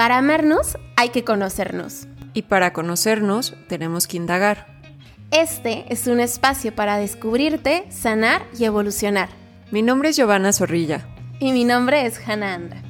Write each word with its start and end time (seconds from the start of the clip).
Para 0.00 0.16
amarnos 0.16 0.78
hay 0.96 1.10
que 1.10 1.24
conocernos. 1.24 2.08
Y 2.32 2.40
para 2.40 2.72
conocernos 2.72 3.54
tenemos 3.68 4.06
que 4.06 4.16
indagar. 4.16 4.66
Este 5.30 5.84
es 5.90 6.06
un 6.06 6.20
espacio 6.20 6.74
para 6.74 6.96
descubrirte, 6.96 7.84
sanar 7.90 8.40
y 8.58 8.64
evolucionar. 8.64 9.28
Mi 9.70 9.82
nombre 9.82 10.08
es 10.08 10.16
Giovanna 10.16 10.54
Zorrilla. 10.54 11.06
Y 11.38 11.52
mi 11.52 11.66
nombre 11.66 12.06
es 12.06 12.18
Hannah 12.26 12.54
Andra. 12.54 12.82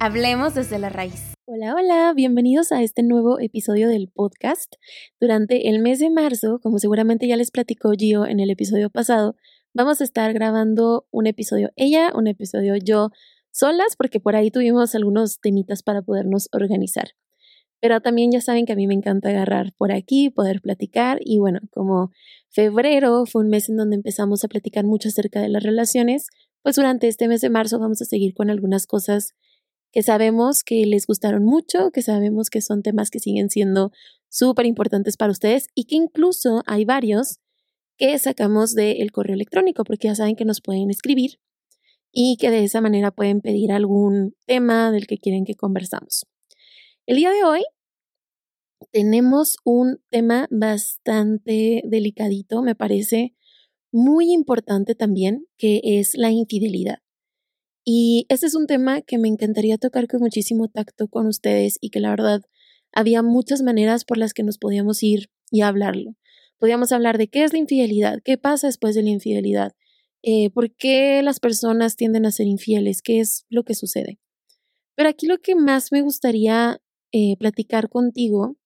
Hablemos 0.00 0.54
desde 0.54 0.78
la 0.78 0.90
raíz. 0.90 1.32
Hola, 1.46 1.74
hola, 1.74 2.12
bienvenidos 2.14 2.72
a 2.72 2.82
este 2.82 3.02
nuevo 3.02 3.40
episodio 3.40 3.88
del 3.88 4.10
podcast. 4.14 4.74
Durante 5.18 5.70
el 5.70 5.78
mes 5.78 5.98
de 5.98 6.10
marzo, 6.10 6.60
como 6.62 6.78
seguramente 6.78 7.26
ya 7.26 7.38
les 7.38 7.50
platicó 7.50 7.92
Gio 7.92 8.26
en 8.26 8.38
el 8.38 8.50
episodio 8.50 8.90
pasado, 8.90 9.34
vamos 9.72 10.02
a 10.02 10.04
estar 10.04 10.30
grabando 10.34 11.06
un 11.10 11.26
episodio 11.26 11.70
ella, 11.76 12.12
un 12.14 12.26
episodio 12.26 12.76
yo, 12.76 13.12
solas, 13.52 13.96
porque 13.96 14.20
por 14.20 14.36
ahí 14.36 14.50
tuvimos 14.50 14.94
algunos 14.94 15.40
temitas 15.40 15.82
para 15.82 16.02
podernos 16.02 16.48
organizar. 16.52 17.10
Pero 17.80 18.00
también 18.00 18.30
ya 18.30 18.40
saben 18.40 18.66
que 18.66 18.72
a 18.72 18.76
mí 18.76 18.86
me 18.86 18.94
encanta 18.94 19.30
agarrar 19.30 19.72
por 19.76 19.90
aquí, 19.90 20.28
poder 20.30 20.60
platicar 20.60 21.18
y 21.20 21.38
bueno, 21.38 21.60
como 21.70 22.10
febrero 22.50 23.24
fue 23.26 23.42
un 23.42 23.48
mes 23.48 23.68
en 23.70 23.76
donde 23.76 23.96
empezamos 23.96 24.44
a 24.44 24.48
platicar 24.48 24.84
mucho 24.84 25.08
acerca 25.08 25.40
de 25.40 25.48
las 25.48 25.62
relaciones, 25.62 26.26
pues 26.62 26.76
durante 26.76 27.08
este 27.08 27.26
mes 27.26 27.40
de 27.40 27.48
marzo 27.48 27.78
vamos 27.78 28.02
a 28.02 28.04
seguir 28.04 28.34
con 28.34 28.50
algunas 28.50 28.86
cosas 28.86 29.34
que 29.92 30.02
sabemos 30.02 30.62
que 30.62 30.84
les 30.86 31.06
gustaron 31.06 31.44
mucho, 31.44 31.90
que 31.90 32.02
sabemos 32.02 32.50
que 32.50 32.60
son 32.60 32.82
temas 32.82 33.10
que 33.10 33.18
siguen 33.18 33.50
siendo 33.50 33.92
súper 34.28 34.66
importantes 34.66 35.16
para 35.16 35.32
ustedes 35.32 35.68
y 35.74 35.84
que 35.84 35.96
incluso 35.96 36.62
hay 36.66 36.84
varios 36.84 37.38
que 37.96 38.16
sacamos 38.18 38.74
del 38.74 39.10
correo 39.10 39.34
electrónico, 39.34 39.84
porque 39.84 40.08
ya 40.08 40.14
saben 40.14 40.36
que 40.36 40.44
nos 40.44 40.60
pueden 40.60 40.90
escribir 40.90 41.38
y 42.12 42.36
que 42.38 42.50
de 42.50 42.64
esa 42.64 42.80
manera 42.80 43.10
pueden 43.10 43.40
pedir 43.40 43.72
algún 43.72 44.34
tema 44.46 44.90
del 44.90 45.06
que 45.06 45.18
quieren 45.18 45.44
que 45.44 45.54
conversamos. 45.54 46.26
El 47.06 47.16
día 47.16 47.30
de 47.30 47.44
hoy 47.44 47.64
tenemos 48.92 49.56
un 49.64 50.00
tema 50.10 50.48
bastante 50.50 51.82
delicadito, 51.84 52.62
me 52.62 52.74
parece 52.74 53.34
muy 53.92 54.32
importante 54.32 54.94
también, 54.94 55.46
que 55.56 55.80
es 55.82 56.14
la 56.14 56.30
infidelidad. 56.30 56.98
Y 57.84 58.26
este 58.28 58.46
es 58.46 58.54
un 58.54 58.66
tema 58.66 59.02
que 59.02 59.18
me 59.18 59.28
encantaría 59.28 59.78
tocar 59.78 60.06
con 60.06 60.20
muchísimo 60.20 60.68
tacto 60.68 61.08
con 61.08 61.26
ustedes 61.26 61.78
y 61.80 61.90
que 61.90 62.00
la 62.00 62.10
verdad 62.10 62.42
había 62.92 63.22
muchas 63.22 63.62
maneras 63.62 64.04
por 64.04 64.18
las 64.18 64.34
que 64.34 64.42
nos 64.42 64.58
podíamos 64.58 65.02
ir 65.02 65.30
y 65.50 65.62
hablarlo. 65.62 66.14
Podíamos 66.58 66.92
hablar 66.92 67.18
de 67.18 67.28
qué 67.28 67.42
es 67.42 67.52
la 67.52 67.58
infidelidad, 67.58 68.18
qué 68.22 68.36
pasa 68.36 68.66
después 68.66 68.94
de 68.94 69.02
la 69.02 69.10
infidelidad, 69.10 69.72
eh, 70.22 70.50
por 70.50 70.74
qué 70.74 71.22
las 71.22 71.40
personas 71.40 71.96
tienden 71.96 72.26
a 72.26 72.30
ser 72.30 72.46
infieles, 72.46 73.02
qué 73.02 73.20
es 73.20 73.46
lo 73.48 73.64
que 73.64 73.74
sucede. 73.74 74.18
Pero 74.96 75.08
aquí 75.08 75.26
lo 75.26 75.38
que 75.38 75.54
más 75.54 75.92
me 75.92 76.02
gustaría 76.02 76.80
eh, 77.12 77.36
platicar 77.38 77.88
contigo 77.88 78.56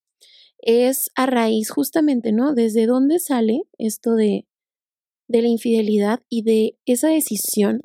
es 0.58 1.10
a 1.14 1.26
raíz 1.26 1.70
justamente, 1.70 2.32
¿no? 2.32 2.54
Desde 2.54 2.86
dónde 2.86 3.18
sale 3.18 3.62
esto 3.78 4.14
de, 4.14 4.46
de 5.28 5.42
la 5.42 5.48
infidelidad 5.48 6.22
y 6.28 6.42
de 6.42 6.78
esa 6.86 7.08
decisión 7.08 7.80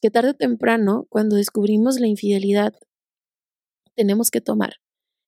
que 0.00 0.10
tarde 0.10 0.30
o 0.30 0.34
temprano, 0.34 1.06
cuando 1.10 1.36
descubrimos 1.36 2.00
la 2.00 2.06
infidelidad, 2.06 2.74
tenemos 3.94 4.30
que 4.30 4.40
tomar 4.40 4.74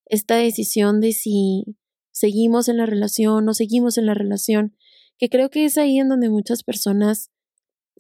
esta 0.06 0.36
decisión 0.36 1.00
de 1.00 1.12
si 1.12 1.64
seguimos 2.12 2.68
en 2.68 2.77
la 2.77 2.86
relación 2.86 3.48
o 3.48 3.55
seguimos 3.55 3.98
en 3.98 4.06
la 4.06 4.14
relación, 4.14 4.77
que 5.18 5.28
creo 5.28 5.50
que 5.50 5.64
es 5.64 5.78
ahí 5.78 5.98
en 5.98 6.08
donde 6.08 6.30
muchas 6.30 6.62
personas 6.62 7.30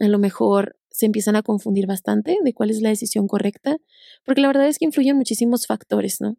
a 0.00 0.08
lo 0.08 0.18
mejor 0.18 0.76
se 0.90 1.06
empiezan 1.06 1.36
a 1.36 1.42
confundir 1.42 1.86
bastante 1.86 2.36
de 2.42 2.52
cuál 2.54 2.70
es 2.70 2.80
la 2.80 2.88
decisión 2.88 3.28
correcta, 3.28 3.78
porque 4.24 4.40
la 4.40 4.48
verdad 4.48 4.66
es 4.66 4.78
que 4.78 4.84
influyen 4.86 5.16
muchísimos 5.16 5.66
factores, 5.66 6.20
¿no? 6.20 6.36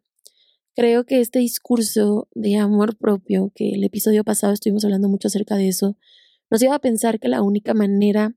Creo 0.75 1.05
que 1.05 1.19
este 1.19 1.39
discurso 1.39 2.27
de 2.33 2.57
amor 2.57 2.97
propio, 2.97 3.51
que 3.55 3.71
el 3.71 3.83
episodio 3.83 4.23
pasado 4.23 4.53
estuvimos 4.53 4.85
hablando 4.85 5.09
mucho 5.09 5.27
acerca 5.27 5.55
de 5.55 5.67
eso, 5.67 5.97
nos 6.49 6.61
lleva 6.61 6.75
a 6.75 6.79
pensar 6.79 7.19
que 7.19 7.27
la 7.27 7.41
única 7.41 7.73
manera 7.73 8.35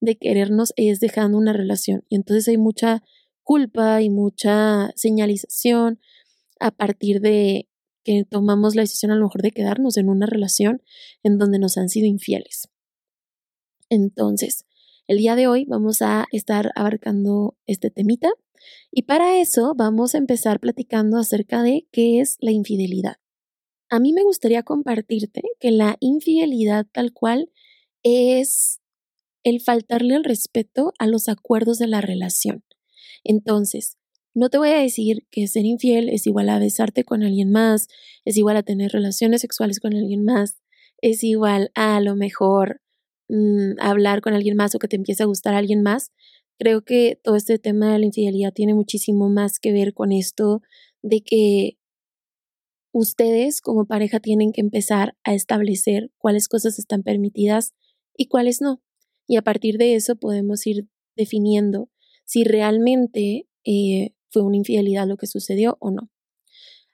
de 0.00 0.16
querernos 0.16 0.72
es 0.76 1.00
dejando 1.00 1.38
una 1.38 1.52
relación. 1.52 2.04
Y 2.08 2.16
entonces 2.16 2.48
hay 2.48 2.58
mucha 2.58 3.02
culpa 3.42 4.02
y 4.02 4.10
mucha 4.10 4.92
señalización 4.94 6.00
a 6.58 6.70
partir 6.70 7.20
de 7.20 7.68
que 8.02 8.24
tomamos 8.24 8.74
la 8.74 8.82
decisión 8.82 9.12
a 9.12 9.14
lo 9.14 9.24
mejor 9.24 9.42
de 9.42 9.50
quedarnos 9.50 9.96
en 9.96 10.08
una 10.08 10.26
relación 10.26 10.82
en 11.22 11.38
donde 11.38 11.58
nos 11.58 11.76
han 11.76 11.88
sido 11.88 12.06
infieles. 12.06 12.69
Entonces, 13.90 14.64
el 15.08 15.18
día 15.18 15.34
de 15.34 15.48
hoy 15.48 15.64
vamos 15.64 16.00
a 16.00 16.26
estar 16.30 16.70
abarcando 16.76 17.56
este 17.66 17.90
temita 17.90 18.30
y 18.92 19.02
para 19.02 19.40
eso 19.40 19.74
vamos 19.76 20.14
a 20.14 20.18
empezar 20.18 20.60
platicando 20.60 21.18
acerca 21.18 21.62
de 21.62 21.88
qué 21.90 22.20
es 22.20 22.36
la 22.40 22.52
infidelidad. 22.52 23.16
A 23.90 23.98
mí 23.98 24.12
me 24.12 24.22
gustaría 24.22 24.62
compartirte 24.62 25.42
que 25.58 25.72
la 25.72 25.96
infidelidad 25.98 26.86
tal 26.92 27.12
cual 27.12 27.50
es 28.04 28.80
el 29.42 29.60
faltarle 29.60 30.14
el 30.14 30.22
respeto 30.22 30.92
a 30.98 31.08
los 31.08 31.28
acuerdos 31.28 31.78
de 31.78 31.88
la 31.88 32.00
relación. 32.00 32.62
Entonces, 33.24 33.96
no 34.32 34.48
te 34.48 34.58
voy 34.58 34.68
a 34.68 34.78
decir 34.78 35.26
que 35.32 35.48
ser 35.48 35.64
infiel 35.64 36.08
es 36.08 36.28
igual 36.28 36.50
a 36.50 36.60
besarte 36.60 37.04
con 37.04 37.24
alguien 37.24 37.50
más, 37.50 37.88
es 38.24 38.36
igual 38.36 38.56
a 38.56 38.62
tener 38.62 38.92
relaciones 38.92 39.40
sexuales 39.40 39.80
con 39.80 39.94
alguien 39.94 40.24
más, 40.24 40.60
es 41.02 41.24
igual 41.24 41.72
a, 41.74 41.96
a 41.96 42.00
lo 42.00 42.14
mejor 42.14 42.80
mm, 43.30 43.80
hablar 43.80 44.20
con 44.20 44.34
alguien 44.34 44.56
más 44.56 44.74
o 44.74 44.78
que 44.78 44.88
te 44.88 44.96
empiece 44.96 45.22
a 45.22 45.26
gustar 45.26 45.54
alguien 45.54 45.82
más. 45.82 46.12
Creo 46.58 46.82
que 46.82 47.18
todo 47.22 47.36
este 47.36 47.58
tema 47.58 47.92
de 47.92 48.00
la 48.00 48.06
infidelidad 48.06 48.52
tiene 48.52 48.74
muchísimo 48.74 49.28
más 49.30 49.58
que 49.58 49.72
ver 49.72 49.94
con 49.94 50.12
esto 50.12 50.62
de 51.02 51.22
que 51.22 51.78
ustedes 52.92 53.60
como 53.62 53.86
pareja 53.86 54.20
tienen 54.20 54.52
que 54.52 54.60
empezar 54.60 55.16
a 55.24 55.34
establecer 55.34 56.10
cuáles 56.18 56.48
cosas 56.48 56.78
están 56.78 57.02
permitidas 57.02 57.72
y 58.16 58.26
cuáles 58.26 58.60
no 58.60 58.82
y 59.30 59.36
a 59.36 59.42
partir 59.42 59.78
de 59.78 59.94
eso 59.94 60.16
podemos 60.16 60.66
ir 60.66 60.88
definiendo 61.16 61.88
si 62.24 62.42
realmente 62.42 63.46
eh, 63.64 64.10
fue 64.28 64.42
una 64.42 64.56
infidelidad 64.56 65.06
lo 65.06 65.16
que 65.16 65.28
sucedió 65.28 65.76
o 65.78 65.92
no. 65.92 66.10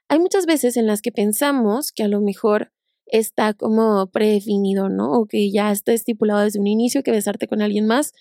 Hay 0.07 0.19
muchas 0.19 0.45
veces 0.45 0.77
en 0.77 0.85
las 0.85 1.01
que 1.01 1.11
pensamos 1.11 1.91
que 1.91 2.03
a 2.03 2.07
lo 2.07 2.21
mejor 2.21 2.71
está 3.07 3.53
como 3.53 4.07
predefinido, 4.07 4.89
¿no? 4.89 5.11
O 5.13 5.25
que 5.25 5.51
ya 5.51 5.71
está 5.71 5.93
estipulado 5.93 6.41
desde 6.43 6.59
un 6.59 6.67
inicio 6.67 7.03
que 7.03 7.11
besarte 7.11 7.47
con 7.47 7.61
alguien 7.61 7.87
más 7.87 8.13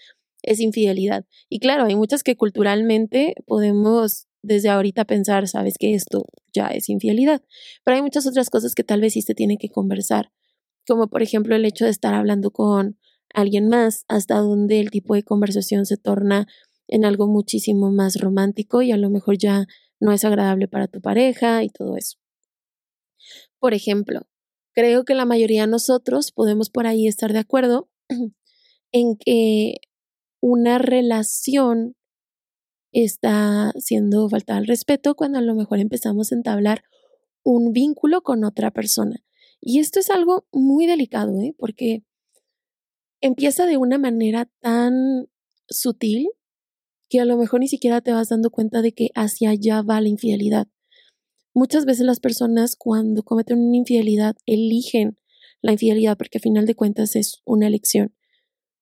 es 0.42 0.60
infidelidad. 0.60 1.24
Y 1.48 1.58
claro, 1.58 1.84
hay 1.84 1.96
muchas 1.96 2.22
que 2.22 2.36
culturalmente 2.36 3.34
podemos 3.46 4.26
desde 4.42 4.68
ahorita 4.68 5.04
pensar, 5.04 5.48
sabes 5.48 5.74
que 5.78 5.94
esto 5.94 6.26
ya 6.52 6.68
es 6.68 6.88
infidelidad. 6.88 7.42
Pero 7.84 7.96
hay 7.96 8.02
muchas 8.02 8.26
otras 8.26 8.48
cosas 8.48 8.74
que 8.74 8.84
tal 8.84 9.00
vez 9.00 9.14
sí 9.14 9.22
se 9.22 9.34
tiene 9.34 9.58
que 9.58 9.68
conversar, 9.68 10.30
como 10.86 11.08
por 11.08 11.22
ejemplo 11.22 11.56
el 11.56 11.64
hecho 11.64 11.84
de 11.84 11.90
estar 11.90 12.14
hablando 12.14 12.52
con 12.52 12.96
alguien 13.34 13.68
más, 13.68 14.04
hasta 14.08 14.36
donde 14.38 14.80
el 14.80 14.90
tipo 14.90 15.14
de 15.14 15.24
conversación 15.24 15.84
se 15.84 15.96
torna 15.96 16.46
en 16.88 17.04
algo 17.04 17.26
muchísimo 17.26 17.90
más 17.90 18.20
romántico 18.20 18.82
y 18.82 18.92
a 18.92 18.96
lo 18.96 19.10
mejor 19.10 19.36
ya 19.36 19.66
no 19.98 20.12
es 20.12 20.24
agradable 20.24 20.68
para 20.68 20.86
tu 20.86 21.00
pareja 21.00 21.64
y 21.64 21.68
todo 21.68 21.96
eso. 21.96 22.18
Por 23.58 23.74
ejemplo, 23.74 24.26
creo 24.76 25.04
que 25.04 25.14
la 25.14 25.24
mayoría 25.24 25.62
de 25.62 25.68
nosotros 25.68 26.32
podemos 26.32 26.68
por 26.68 26.86
ahí 26.86 27.08
estar 27.08 27.32
de 27.32 27.38
acuerdo 27.38 27.88
en 28.92 29.16
que 29.16 29.76
una 30.40 30.76
relación 30.76 31.96
está 32.92 33.72
siendo 33.78 34.28
falta 34.28 34.56
al 34.56 34.66
respeto 34.66 35.14
cuando 35.14 35.38
a 35.38 35.42
lo 35.42 35.54
mejor 35.54 35.80
empezamos 35.80 36.30
a 36.30 36.34
entablar 36.34 36.84
un 37.42 37.72
vínculo 37.72 38.22
con 38.22 38.44
otra 38.44 38.70
persona. 38.70 39.24
Y 39.60 39.80
esto 39.80 39.98
es 39.98 40.10
algo 40.10 40.46
muy 40.52 40.86
delicado, 40.86 41.40
¿eh? 41.40 41.54
porque 41.58 42.04
empieza 43.22 43.64
de 43.64 43.78
una 43.78 43.96
manera 43.96 44.50
tan 44.60 45.28
sutil 45.68 46.28
que 47.08 47.20
a 47.20 47.24
lo 47.24 47.38
mejor 47.38 47.60
ni 47.60 47.68
siquiera 47.68 48.02
te 48.02 48.12
vas 48.12 48.28
dando 48.28 48.50
cuenta 48.50 48.82
de 48.82 48.92
que 48.92 49.08
hacia 49.14 49.50
allá 49.50 49.80
va 49.80 50.02
la 50.02 50.08
infidelidad. 50.08 50.68
Muchas 51.56 51.86
veces 51.86 52.04
las 52.04 52.20
personas 52.20 52.76
cuando 52.76 53.22
cometen 53.22 53.58
una 53.58 53.78
infidelidad 53.78 54.36
eligen 54.44 55.18
la 55.62 55.72
infidelidad 55.72 56.18
porque 56.18 56.36
a 56.36 56.40
final 56.42 56.66
de 56.66 56.74
cuentas 56.74 57.16
es 57.16 57.40
una 57.46 57.66
elección. 57.66 58.14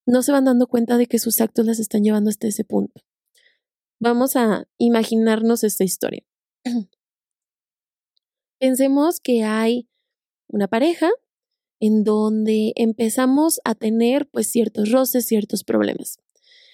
No 0.07 0.25
se 0.25 0.33
van 0.33 0.47
dando 0.47 0.67
cuenta 0.67 0.99
de 0.99 1.07
que 1.07 1.21
sus 1.21 1.41
actos 1.41 1.65
las 1.67 1.79
están 1.79 2.03
llevando 2.03 2.31
hasta 2.31 2.49
ese 2.49 2.65
punto. 2.65 3.01
Vamos 4.01 4.35
a 4.35 4.67
imaginarnos 4.77 5.63
esta 5.63 5.85
historia. 5.85 6.25
Pensemos 8.59 9.21
que 9.21 9.45
hay 9.45 9.89
una 10.49 10.67
pareja 10.67 11.11
en 11.79 12.03
donde 12.03 12.73
empezamos 12.75 13.61
a 13.65 13.77
tener 13.77 14.29
pues 14.29 14.49
ciertos 14.49 14.91
roces, 14.91 15.27
ciertos 15.27 15.63
problemas. 15.63 16.19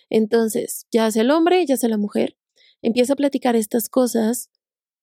Entonces, 0.08 0.86
ya 0.90 1.10
sea 1.10 1.20
el 1.20 1.30
hombre, 1.30 1.66
ya 1.66 1.76
sea 1.76 1.90
la 1.90 1.98
mujer, 1.98 2.38
empieza 2.80 3.12
a 3.12 3.16
platicar 3.16 3.54
estas 3.54 3.90
cosas 3.90 4.48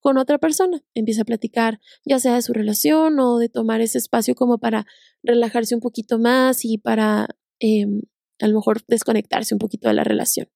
con 0.08 0.18
otra 0.18 0.38
persona, 0.38 0.82
empieza 0.94 1.24
a 1.24 1.26
platicar 1.26 1.82
ya 2.06 2.18
sea 2.18 2.36
de 2.36 2.42
su 2.42 2.54
relación 2.54 3.20
o 3.20 3.40
de 3.40 3.50
tomar 3.50 3.82
ese 3.82 3.98
espacio 3.98 4.36
como 4.36 4.58
para 4.58 4.88
relajarse 5.22 5.76
un 5.76 5.82
poquito 5.82 6.18
más 6.18 6.64
y 6.64 6.78
para 6.78 7.28
em, 7.60 8.04
a 8.40 8.48
lo 8.48 8.56
mejor 8.56 8.86
desconectarse 8.88 9.54
un 9.54 9.60
poquito 9.60 9.90
de 9.90 9.96
la 9.96 10.06
relación. 10.06 10.48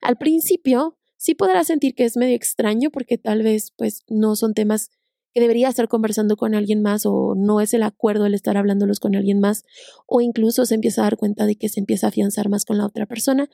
Al 0.00 0.18
principio 0.18 0.98
sí 1.16 1.36
podrás 1.36 1.68
sentir 1.68 1.94
que 1.94 2.06
es 2.06 2.16
medio 2.16 2.34
extraño 2.34 2.90
porque 2.90 3.18
tal 3.18 3.44
vez 3.44 3.72
pues 3.76 4.02
no 4.08 4.34
son 4.34 4.52
temas 4.52 4.90
que 5.32 5.40
debería 5.40 5.68
estar 5.68 5.86
conversando 5.86 6.36
con 6.36 6.56
alguien 6.56 6.82
más 6.82 7.06
o 7.06 7.36
no 7.36 7.60
es 7.60 7.74
el 7.74 7.84
acuerdo 7.84 8.26
el 8.26 8.34
estar 8.34 8.56
hablándolos 8.56 8.98
con 8.98 9.14
alguien 9.14 9.38
más 9.38 9.62
o 10.08 10.20
incluso 10.20 10.66
se 10.66 10.74
empieza 10.74 11.02
a 11.02 11.04
dar 11.04 11.18
cuenta 11.18 11.46
de 11.46 11.54
que 11.54 11.68
se 11.68 11.78
empieza 11.78 12.08
a 12.08 12.10
afianzar 12.10 12.48
más 12.48 12.64
con 12.64 12.78
la 12.78 12.86
otra 12.86 13.06
persona. 13.06 13.48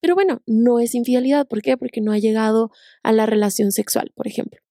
Pero 0.00 0.14
bueno, 0.14 0.40
no 0.46 0.80
es 0.80 0.94
infidelidad. 0.94 1.46
¿Por 1.46 1.60
qué? 1.60 1.76
Porque 1.76 2.00
no 2.00 2.12
ha 2.12 2.18
llegado 2.18 2.70
a 3.02 3.12
la 3.12 3.26
relación 3.26 3.72
sexual, 3.72 4.10
por 4.14 4.26
ejemplo. 4.26 4.65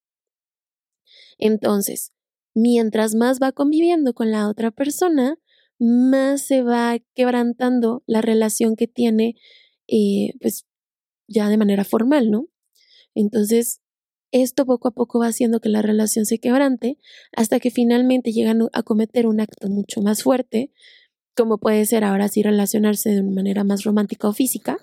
Entonces, 1.37 2.13
mientras 2.53 3.15
más 3.15 3.39
va 3.41 3.51
conviviendo 3.51 4.13
con 4.13 4.31
la 4.31 4.49
otra 4.49 4.71
persona, 4.71 5.37
más 5.79 6.41
se 6.41 6.61
va 6.61 6.97
quebrantando 7.13 8.03
la 8.07 8.21
relación 8.21 8.75
que 8.75 8.87
tiene, 8.87 9.35
eh, 9.87 10.33
pues 10.41 10.65
ya 11.27 11.49
de 11.49 11.57
manera 11.57 11.83
formal, 11.83 12.31
¿no? 12.31 12.47
Entonces, 13.13 13.81
esto 14.31 14.65
poco 14.65 14.89
a 14.89 14.91
poco 14.91 15.19
va 15.19 15.27
haciendo 15.27 15.59
que 15.61 15.69
la 15.69 15.81
relación 15.81 16.25
se 16.25 16.39
quebrante 16.39 16.97
hasta 17.35 17.59
que 17.59 17.71
finalmente 17.71 18.31
llegan 18.31 18.67
a 18.73 18.83
cometer 18.83 19.27
un 19.27 19.39
acto 19.39 19.69
mucho 19.69 20.01
más 20.01 20.23
fuerte, 20.23 20.71
como 21.35 21.57
puede 21.57 21.85
ser 21.85 22.03
ahora 22.03 22.27
sí 22.27 22.43
relacionarse 22.43 23.11
de 23.11 23.21
una 23.21 23.31
manera 23.31 23.63
más 23.63 23.83
romántica 23.83 24.27
o 24.27 24.33
física, 24.33 24.77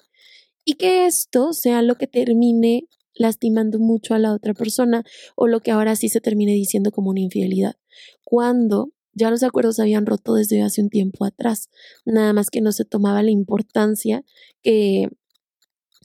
y 0.64 0.74
que 0.74 1.06
esto 1.06 1.52
sea 1.52 1.82
lo 1.82 1.96
que 1.96 2.06
termine 2.06 2.88
lastimando 3.14 3.78
mucho 3.78 4.14
a 4.14 4.18
la 4.18 4.32
otra 4.32 4.54
persona 4.54 5.04
o 5.36 5.46
lo 5.46 5.60
que 5.60 5.70
ahora 5.70 5.96
sí 5.96 6.08
se 6.08 6.20
termine 6.20 6.52
diciendo 6.52 6.90
como 6.90 7.10
una 7.10 7.20
infidelidad. 7.20 7.76
Cuando 8.24 8.92
ya 9.14 9.30
los 9.30 9.42
acuerdos 9.42 9.76
se 9.76 9.82
habían 9.82 10.06
roto 10.06 10.34
desde 10.34 10.62
hace 10.62 10.82
un 10.82 10.88
tiempo 10.88 11.24
atrás, 11.24 11.68
nada 12.04 12.32
más 12.32 12.50
que 12.50 12.60
no 12.60 12.72
se 12.72 12.84
tomaba 12.84 13.22
la 13.22 13.30
importancia 13.30 14.24
que 14.62 15.08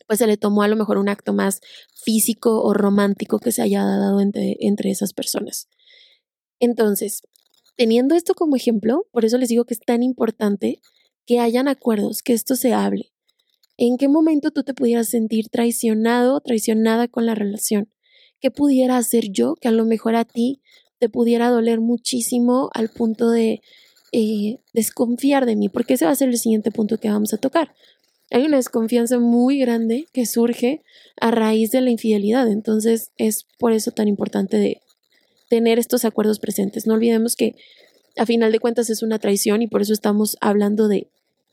pues 0.08 0.20
se 0.20 0.28
le 0.28 0.38
tomó 0.38 0.64
a 0.64 0.68
lo 0.68 0.78
mejor 0.78 0.98
un 0.98 1.10
acto 1.10 1.34
más 1.34 1.60
físico 1.94 2.62
o 2.64 2.74
romántico 2.74 3.40
que 3.40 3.52
se 3.52 3.62
haya 3.62 3.84
dado 3.84 4.22
entre, 4.22 4.56
entre 4.62 4.90
esas 4.90 5.14
personas. 5.14 5.68
Entonces, 6.60 7.24
teniendo 7.76 8.16
esto 8.16 8.34
como 8.34 8.56
ejemplo, 8.56 9.06
por 9.12 9.26
eso 9.26 9.38
les 9.38 9.50
digo 9.50 9.66
que 9.66 9.74
es 9.74 9.82
tan 9.82 10.04
importante 10.04 10.82
que 11.26 11.40
hayan 11.40 11.68
acuerdos, 11.68 12.24
que 12.24 12.34
esto 12.34 12.56
se 12.56 12.74
hable. 12.74 13.12
¿En 13.78 13.98
qué 13.98 14.08
momento 14.08 14.50
tú 14.52 14.64
te 14.64 14.74
pudieras 14.74 15.08
sentir 15.08 15.50
traicionado, 15.50 16.42
traicionada 16.42 17.08
con 17.08 17.28
la 17.28 17.36
relación? 17.36 17.90
¿Qué 18.42 18.50
pudiera 18.50 18.98
hacer 18.98 19.30
yo 19.30 19.56
que 19.56 19.68
a 19.68 19.72
lo 19.72 19.86
mejor 19.86 20.16
a 20.16 20.26
ti 20.26 20.62
te 21.00 21.10
pudiera 21.10 21.50
doler 21.50 21.80
muchísimo 21.80 22.70
al 22.74 22.90
punto 22.90 23.30
de 23.30 23.62
eh, 24.12 24.58
desconfiar 24.74 25.46
de 25.46 25.56
mí? 25.56 25.70
Porque 25.70 25.94
ese 25.94 26.06
va 26.06 26.12
a 26.12 26.16
ser 26.16 26.30
el 26.30 26.40
siguiente 26.40 26.72
punto 26.72 27.00
que 27.00 27.10
vamos 27.10 27.34
a 27.34 27.38
tocar. 27.38 27.76
Hay 28.32 28.44
una 28.44 28.58
desconfianza 28.58 29.20
muy 29.20 29.60
grande 29.60 30.08
que 30.12 30.26
surge 30.26 30.84
a 31.20 31.30
raíz 31.30 31.70
de 31.70 31.82
la 31.82 31.92
infidelidad. 31.92 32.48
Entonces 32.52 33.12
es 33.18 33.46
por 33.60 33.74
eso 33.74 33.92
tan 33.92 34.08
importante 34.08 34.58
de 34.58 34.82
tener 35.50 35.78
estos 35.78 36.04
acuerdos 36.04 36.40
presentes. 36.40 36.88
No 36.88 36.96
olvidemos 36.96 37.36
que 37.36 37.56
a 38.18 38.26
final 38.26 38.52
de 38.52 38.60
cuentas 38.60 38.90
es 38.90 39.04
una 39.04 39.20
traición 39.20 39.62
y 39.62 39.68
por 39.68 39.84
eso 39.84 39.94
estamos 39.94 40.36
hablando 40.42 40.88
de 40.88 41.10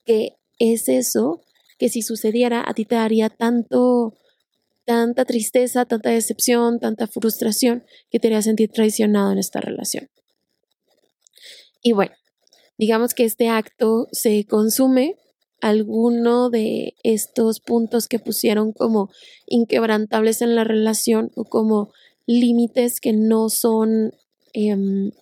que 0.07 0.37
es 0.59 0.89
eso 0.89 1.44
que 1.79 1.89
si 1.89 2.03
sucediera 2.03 2.65
a 2.67 2.75
ti 2.75 2.85
te 2.85 2.95
daría 2.95 3.29
tanto 3.29 4.15
tanta 4.85 5.25
tristeza, 5.25 5.85
tanta 5.87 6.11
decepción, 6.11 6.79
tanta 6.79 7.07
frustración 7.07 7.85
que 8.11 8.21
te 8.21 8.29
haría 8.29 8.43
sentir 8.43 8.71
traicionado 8.71 9.33
en 9.33 9.39
esta 9.39 9.61
relación. 9.61 10.09
Y 11.83 11.93
bueno, 11.93 12.13
digamos 12.79 13.15
que 13.15 13.25
este 13.25 13.49
acto 13.49 14.09
se 14.13 14.45
consume 14.47 15.17
alguno 15.61 16.51
de 16.51 16.95
estos 17.03 17.61
puntos 17.61 18.09
que 18.09 18.19
pusieron 18.19 18.73
como 18.73 19.11
inquebrantables 19.47 20.43
en 20.43 20.55
la 20.55 20.65
relación 20.65 21.31
o 21.37 21.45
como 21.45 21.91
límites 22.27 23.01
que 23.01 23.13
no 23.13 23.49
son, 23.49 24.13
em, 24.53 25.13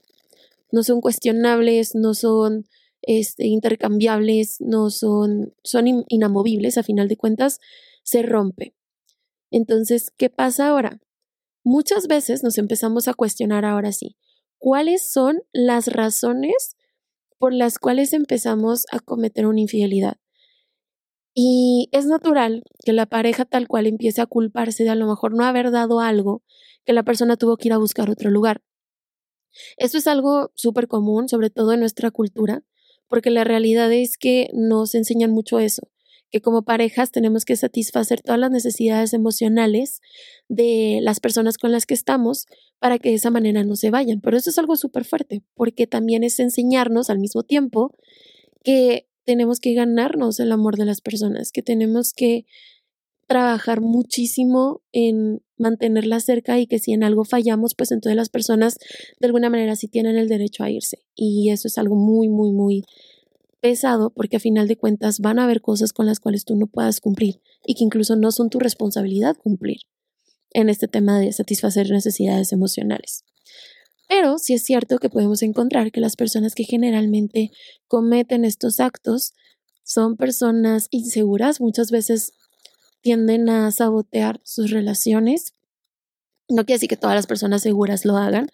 no 0.73 0.83
son 0.83 1.01
cuestionables, 1.01 1.95
no 1.95 2.15
son 2.15 2.67
este, 3.03 3.47
intercambiables, 3.47 4.61
no 4.61 4.91
son, 4.91 5.55
son 5.63 6.05
inamovibles, 6.09 6.79
a 6.79 6.83
final 6.83 7.09
de 7.09 7.17
cuentas, 7.17 7.61
se 8.03 8.23
rompe. 8.23 8.75
Entonces, 9.51 10.13
¿qué 10.17 10.31
pasa 10.31 10.69
ahora? 10.69 11.01
Muchas 11.65 12.09
veces 12.09 12.43
nos 12.43 12.59
empezamos 12.59 13.07
a 13.07 13.15
cuestionar 13.15 13.65
ahora 13.65 13.93
sí, 13.93 14.17
¿cuáles 14.59 15.11
son 15.11 15.43
las 15.53 15.89
razones 15.89 16.77
por 17.39 17.53
las 17.53 17.79
cuales 17.79 18.13
empezamos 18.13 18.85
a 18.91 18.99
cometer 18.99 19.47
una 19.47 19.61
infidelidad? 19.61 20.17
Y 21.35 21.89
es 21.93 22.07
natural 22.07 22.63
que 22.85 22.93
la 22.93 23.07
pareja 23.07 23.45
tal 23.45 23.67
cual 23.67 23.87
empiece 23.87 24.21
a 24.21 24.27
culparse 24.27 24.85
de 24.85 24.91
a 24.91 24.95
lo 24.95 25.07
mejor 25.07 25.35
no 25.35 25.45
haber 25.45 25.71
dado 25.71 26.01
algo 26.01 26.43
que 26.85 26.93
la 26.93 27.05
persona 27.05 27.37
tuvo 27.37 27.57
que 27.57 27.69
ir 27.69 27.73
a 27.73 27.79
buscar 27.79 28.11
otro 28.11 28.31
lugar. 28.31 28.63
Esto 29.77 29.99
es 29.99 30.07
algo 30.07 30.51
súper 30.55 30.89
común, 30.89 31.29
sobre 31.29 31.51
todo 31.51 31.73
en 31.73 31.81
nuestra 31.81 32.11
cultura, 32.11 32.65
porque 33.09 33.31
la 33.31 33.45
realidad 33.45 33.93
es 33.93 34.17
que 34.17 34.49
nos 34.55 34.95
enseñan 34.95 35.31
mucho 35.31 35.59
eso, 35.59 35.89
que 36.31 36.41
como 36.41 36.63
parejas 36.63 37.13
tenemos 37.13 37.45
que 37.45 37.57
satisfacer 37.57 38.23
todas 38.23 38.41
las 38.41 38.51
necesidades 38.51 39.13
emocionales 39.13 40.01
de 40.49 41.01
las 41.03 41.21
personas 41.21 41.59
con 41.59 41.73
las 41.73 41.85
que 41.85 41.95
estamos 41.95 42.47
para 42.79 42.99
que 42.99 43.11
de 43.11 43.17
esa 43.17 43.31
manera 43.31 43.65
no 43.65 43.77
se 43.77 43.91
vayan. 43.91 44.21
Pero 44.21 44.39
eso 44.39 44.51
es 44.51 44.59
algo 44.59 44.77
súper 44.77 45.05
fuerte, 45.05 45.43
porque 45.55 45.87
también 45.87 46.25
es 46.25 46.41
enseñarnos 46.41 47.11
al 47.11 47.19
mismo 47.19 47.43
tiempo 47.43 47.95
que 48.65 49.07
tenemos 49.25 49.61
que 49.61 49.75
ganarnos 49.75 50.41
el 50.41 50.51
amor 50.53 50.77
de 50.77 50.87
las 50.87 51.01
personas, 51.01 51.53
que 51.53 51.63
tenemos 51.63 52.13
que 52.13 52.47
trabajar 53.27 53.81
muchísimo 53.81 54.83
en 54.93 55.43
mantenerlas 55.57 56.25
cerca 56.25 56.59
y 56.59 56.67
que 56.67 56.79
si 56.79 56.93
en 56.93 57.05
algo 57.05 57.25
fallamos, 57.25 57.75
pues 57.75 57.93
entonces 57.93 58.17
las 58.17 58.29
personas 58.29 58.79
de 59.21 59.27
alguna 59.27 59.49
manera 59.49 59.77
sí 59.77 59.89
tienen 59.89 60.17
el 60.17 60.29
derecho 60.29 60.65
a 60.65 60.71
irse. 60.71 60.99
Y 61.15 61.51
eso 61.51 61.69
es 61.69 61.79
algo 61.79 61.95
muy, 61.95 62.29
muy, 62.29 62.53
muy 62.53 62.85
pesado 63.61 64.11
porque 64.11 64.37
a 64.37 64.41
final 64.41 64.67
de 64.67 64.77
cuentas 64.77 65.21
van 65.21 65.39
a 65.39 65.45
haber 65.45 65.61
cosas 65.61 65.93
con 65.93 66.07
las 66.07 66.19
cuales 66.19 66.45
tú 66.45 66.57
no 66.57 66.67
puedas 66.67 67.01
cumplir 67.01 67.41
y 67.65 67.75
que 67.75 67.85
incluso 67.85 68.17
no 68.17 68.33
son 68.33 68.51
tu 68.51 68.59
responsabilidad 68.59 69.37
cumplir 69.37 69.83
en 70.51 70.69
este 70.69 70.89
tema 70.89 71.19
de 71.19 71.33
satisfacer 71.33 71.91
necesidades 71.91 72.53
emocionales. 72.53 73.25
Pero 74.09 74.39
sí 74.39 74.53
es 74.53 74.65
cierto 74.65 74.99
que 74.99 75.09
podemos 75.09 75.43
encontrar 75.43 75.93
que 75.93 76.01
las 76.01 76.17
personas 76.17 76.55
que 76.55 76.65
generalmente 76.65 77.51
cometen 77.87 78.45
estos 78.45 78.81
actos 78.81 79.33
son 79.85 80.17
personas 80.17 80.89
inseguras, 80.91 81.61
muchas 81.61 81.91
veces 81.91 82.33
tienden 83.03 83.51
a 83.51 83.71
sabotear 83.71 84.41
sus 84.45 84.71
relaciones. 84.71 85.55
No 86.49 86.65
quiere 86.65 86.77
decir 86.77 86.89
que 86.89 86.97
todas 86.97 87.17
las 87.17 87.27
personas 87.27 87.63
seguras 87.63 88.05
lo 88.05 88.17
hagan, 88.17 88.49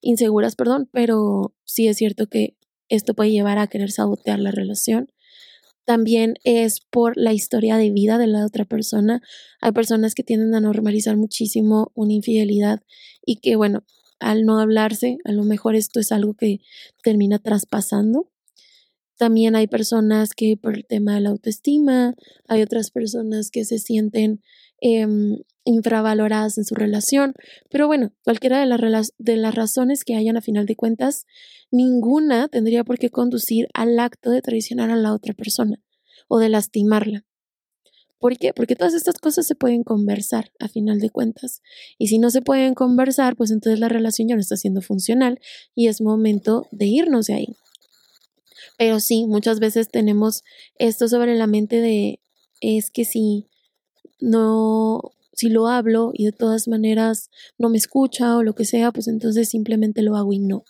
inseguras, 0.00 0.54
perdón, 0.54 0.88
pero 0.92 1.54
sí 1.64 1.88
es 1.88 1.96
cierto 1.96 2.28
que 2.28 2.56
esto 2.88 3.14
puede 3.14 3.30
llevar 3.30 3.58
a 3.58 3.66
querer 3.66 3.90
sabotear 3.90 4.38
la 4.38 4.50
relación. 4.50 5.10
También 5.84 6.34
es 6.44 6.80
por 6.80 7.16
la 7.16 7.32
historia 7.32 7.76
de 7.76 7.90
vida 7.90 8.16
de 8.18 8.26
la 8.26 8.46
otra 8.46 8.64
persona. 8.64 9.20
Hay 9.60 9.72
personas 9.72 10.14
que 10.14 10.22
tienden 10.22 10.54
a 10.54 10.60
normalizar 10.60 11.16
muchísimo 11.16 11.92
una 11.94 12.14
infidelidad 12.14 12.82
y 13.24 13.36
que, 13.36 13.56
bueno, 13.56 13.84
al 14.18 14.44
no 14.44 14.60
hablarse, 14.60 15.18
a 15.24 15.32
lo 15.32 15.44
mejor 15.44 15.74
esto 15.74 16.00
es 16.00 16.12
algo 16.12 16.34
que 16.34 16.60
termina 17.02 17.38
traspasando. 17.38 18.30
También 19.16 19.54
hay 19.54 19.66
personas 19.66 20.30
que 20.30 20.56
por 20.56 20.74
el 20.74 20.86
tema 20.86 21.14
de 21.14 21.20
la 21.20 21.30
autoestima, 21.30 22.14
hay 22.48 22.62
otras 22.62 22.90
personas 22.90 23.50
que 23.50 23.64
se 23.64 23.78
sienten 23.78 24.42
em, 24.80 25.38
infravaloradas 25.64 26.58
en 26.58 26.64
su 26.64 26.74
relación, 26.74 27.34
pero 27.70 27.86
bueno, 27.86 28.12
cualquiera 28.24 28.60
de 28.60 28.66
las, 28.66 29.12
de 29.18 29.36
las 29.36 29.54
razones 29.54 30.04
que 30.04 30.16
hayan 30.16 30.36
a 30.36 30.42
final 30.42 30.66
de 30.66 30.76
cuentas, 30.76 31.26
ninguna 31.70 32.48
tendría 32.48 32.84
por 32.84 32.98
qué 32.98 33.10
conducir 33.10 33.68
al 33.72 33.98
acto 33.98 34.30
de 34.30 34.42
traicionar 34.42 34.90
a 34.90 34.96
la 34.96 35.14
otra 35.14 35.32
persona 35.32 35.80
o 36.28 36.38
de 36.38 36.48
lastimarla. 36.48 37.24
¿Por 38.18 38.38
qué? 38.38 38.54
Porque 38.54 38.74
todas 38.74 38.94
estas 38.94 39.18
cosas 39.18 39.46
se 39.46 39.54
pueden 39.54 39.84
conversar 39.84 40.50
a 40.58 40.68
final 40.68 40.98
de 40.98 41.10
cuentas. 41.10 41.60
Y 41.98 42.08
si 42.08 42.18
no 42.18 42.30
se 42.30 42.40
pueden 42.40 42.72
conversar, 42.72 43.36
pues 43.36 43.50
entonces 43.50 43.80
la 43.80 43.90
relación 43.90 44.28
ya 44.28 44.34
no 44.34 44.40
está 44.40 44.56
siendo 44.56 44.80
funcional 44.80 45.40
y 45.74 45.88
es 45.88 46.00
momento 46.00 46.66
de 46.70 46.86
irnos 46.86 47.26
de 47.26 47.34
ahí. 47.34 47.56
Pero 48.76 49.00
sí, 49.00 49.26
muchas 49.26 49.60
veces 49.60 49.88
tenemos 49.88 50.42
esto 50.78 51.08
sobre 51.08 51.34
la 51.36 51.46
mente 51.46 51.80
de 51.80 52.20
es 52.60 52.90
que 52.90 53.04
si 53.04 53.46
no, 54.20 55.00
si 55.32 55.48
lo 55.48 55.68
hablo 55.68 56.10
y 56.14 56.24
de 56.24 56.32
todas 56.32 56.68
maneras 56.68 57.30
no 57.58 57.68
me 57.68 57.78
escucha 57.78 58.36
o 58.36 58.42
lo 58.42 58.54
que 58.54 58.64
sea, 58.64 58.92
pues 58.92 59.08
entonces 59.08 59.48
simplemente 59.48 60.02
lo 60.02 60.16
hago 60.16 60.32
y 60.32 60.38
no. 60.38 60.64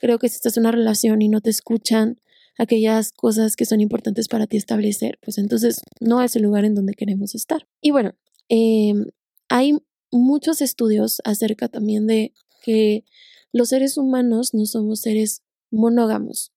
Creo 0.00 0.18
que 0.18 0.28
si 0.28 0.36
estás 0.36 0.56
en 0.56 0.62
una 0.62 0.72
relación 0.72 1.22
y 1.22 1.28
no 1.28 1.40
te 1.40 1.50
escuchan, 1.50 2.18
aquellas 2.56 3.12
cosas 3.12 3.56
que 3.56 3.66
son 3.66 3.80
importantes 3.80 4.28
para 4.28 4.46
ti 4.46 4.56
establecer, 4.56 5.18
pues 5.22 5.38
entonces 5.38 5.80
no 6.00 6.22
es 6.22 6.36
el 6.36 6.42
lugar 6.42 6.64
en 6.64 6.74
donde 6.74 6.94
queremos 6.94 7.34
estar. 7.34 7.66
Y 7.80 7.90
bueno, 7.90 8.14
em, 8.48 9.06
hay 9.48 9.78
muchos 10.10 10.60
estudios 10.60 11.20
acerca 11.24 11.68
también 11.68 12.06
de 12.06 12.32
que 12.62 13.04
los 13.52 13.70
seres 13.70 13.96
humanos 13.98 14.54
no 14.54 14.66
somos 14.66 15.00
seres 15.00 15.42
monógamos. 15.70 16.52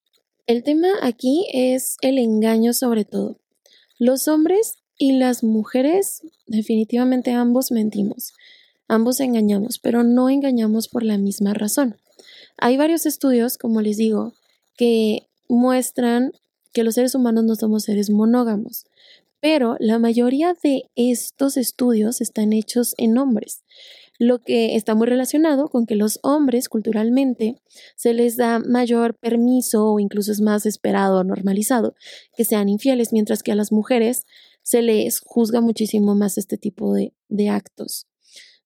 El 0.48 0.62
tema 0.62 0.88
aquí 1.02 1.46
es 1.52 1.98
el 2.00 2.16
engaño 2.16 2.72
sobre 2.72 3.04
todo. 3.04 3.36
Los 3.98 4.28
hombres 4.28 4.78
y 4.96 5.12
las 5.12 5.44
mujeres, 5.44 6.22
definitivamente 6.46 7.32
ambos 7.32 7.70
mentimos, 7.70 8.32
ambos 8.88 9.20
engañamos, 9.20 9.78
pero 9.78 10.04
no 10.04 10.30
engañamos 10.30 10.88
por 10.88 11.02
la 11.02 11.18
misma 11.18 11.52
razón. 11.52 11.98
Hay 12.56 12.78
varios 12.78 13.04
estudios, 13.04 13.58
como 13.58 13.82
les 13.82 13.98
digo, 13.98 14.32
que 14.78 15.28
muestran 15.50 16.32
que 16.72 16.82
los 16.82 16.94
seres 16.94 17.14
humanos 17.14 17.44
no 17.44 17.54
somos 17.54 17.82
seres 17.82 18.08
monógamos, 18.08 18.86
pero 19.40 19.76
la 19.80 19.98
mayoría 19.98 20.56
de 20.62 20.84
estos 20.96 21.58
estudios 21.58 22.22
están 22.22 22.54
hechos 22.54 22.94
en 22.96 23.18
hombres, 23.18 23.64
lo 24.18 24.42
que 24.42 24.74
está 24.74 24.94
muy 24.94 25.06
relacionado 25.06 25.68
con 25.68 25.86
que 25.86 25.94
los 25.94 26.18
hombres 26.22 26.68
culturalmente 26.68 27.62
se 27.96 28.14
les 28.14 28.36
da 28.36 28.58
mayor 28.58 29.14
permiso 29.14 29.92
o 29.92 30.00
incluso 30.00 30.32
es 30.32 30.40
más 30.40 30.66
esperado 30.66 31.18
o 31.18 31.24
normalizado 31.24 31.94
que 32.36 32.44
sean 32.44 32.68
infieles, 32.68 33.12
mientras 33.12 33.42
que 33.42 33.52
a 33.52 33.54
las 33.54 33.70
mujeres 33.70 34.24
se 34.62 34.82
les 34.82 35.20
juzga 35.20 35.60
muchísimo 35.60 36.14
más 36.14 36.36
este 36.36 36.58
tipo 36.58 36.92
de, 36.92 37.14
de 37.28 37.48
actos, 37.48 38.06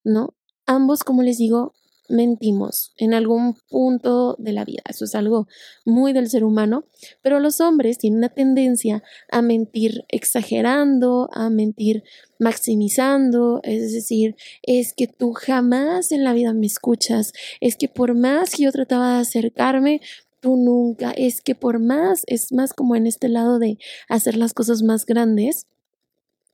¿no? 0.03 0.35
Ambos, 0.65 1.03
como 1.03 1.21
les 1.21 1.37
digo, 1.37 1.73
mentimos 2.09 2.93
en 2.97 3.13
algún 3.13 3.55
punto 3.69 4.35
de 4.37 4.53
la 4.53 4.65
vida. 4.65 4.81
Eso 4.89 5.05
es 5.05 5.15
algo 5.15 5.47
muy 5.85 6.13
del 6.13 6.29
ser 6.29 6.43
humano, 6.43 6.85
pero 7.21 7.39
los 7.39 7.61
hombres 7.61 7.97
tienen 7.97 8.19
una 8.19 8.29
tendencia 8.29 9.03
a 9.31 9.41
mentir 9.41 10.05
exagerando, 10.09 11.29
a 11.33 11.49
mentir 11.49 12.03
maximizando, 12.39 13.61
es 13.63 13.93
decir, 13.93 14.35
es 14.63 14.93
que 14.93 15.07
tú 15.07 15.33
jamás 15.33 16.11
en 16.11 16.23
la 16.23 16.33
vida 16.33 16.53
me 16.53 16.67
escuchas, 16.67 17.33
es 17.61 17.75
que 17.75 17.87
por 17.87 18.15
más 18.15 18.51
que 18.51 18.63
yo 18.63 18.71
trataba 18.71 19.15
de 19.15 19.21
acercarme, 19.21 20.01
tú 20.41 20.57
nunca, 20.57 21.11
es 21.11 21.41
que 21.41 21.55
por 21.55 21.79
más, 21.79 22.23
es 22.27 22.51
más 22.51 22.73
como 22.73 22.97
en 22.97 23.07
este 23.07 23.29
lado 23.29 23.59
de 23.59 23.77
hacer 24.09 24.35
las 24.35 24.53
cosas 24.53 24.83
más 24.83 25.05
grandes, 25.05 25.67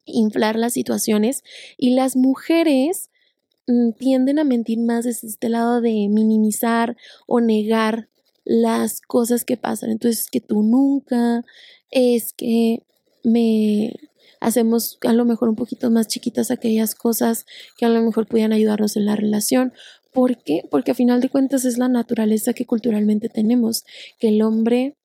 inflar 0.06 0.58
las 0.58 0.74
situaciones 0.74 1.44
y 1.78 1.96
las 1.96 2.16
mujeres 2.16 3.10
tienden 3.98 4.40
a 4.40 4.44
mentir 4.44 4.80
más 4.80 5.06
desde 5.06 5.28
este 5.28 5.50
lado 5.50 5.82
de 5.82 6.08
minimizar 6.10 6.98
o 7.28 7.40
negar 7.40 8.10
las 8.46 9.02
cosas 9.02 9.46
que 9.46 9.58
pasan. 9.58 9.92
Entonces, 9.92 10.28
que 10.30 10.42
tú 10.42 10.64
nunca, 10.64 11.44
es 11.92 12.34
que 12.34 12.84
me 13.24 13.94
hacemos 14.40 14.98
a 15.06 15.14
lo 15.14 15.26
mejor 15.26 15.50
un 15.50 15.56
poquito 15.56 15.92
más 15.92 16.08
chiquitas 16.08 16.50
aquellas 16.50 16.96
cosas 16.96 17.46
que 17.78 17.86
a 17.86 17.90
lo 17.90 18.02
mejor 18.02 18.28
pudieran 18.28 18.54
ayudarnos 18.54 18.96
en 18.96 19.06
la 19.06 19.16
relación. 19.16 19.74
¿Por 20.14 20.42
qué? 20.42 20.64
Porque 20.72 20.92
a 20.92 20.96
final 20.96 21.22
de 21.22 21.30
cuentas 21.30 21.66
es 21.66 21.78
la 21.78 21.90
naturaleza 21.90 22.54
que 22.54 22.66
culturalmente 22.66 23.30
tenemos, 23.30 23.84
que 24.20 24.30
el 24.30 24.42
hombre 24.42 24.96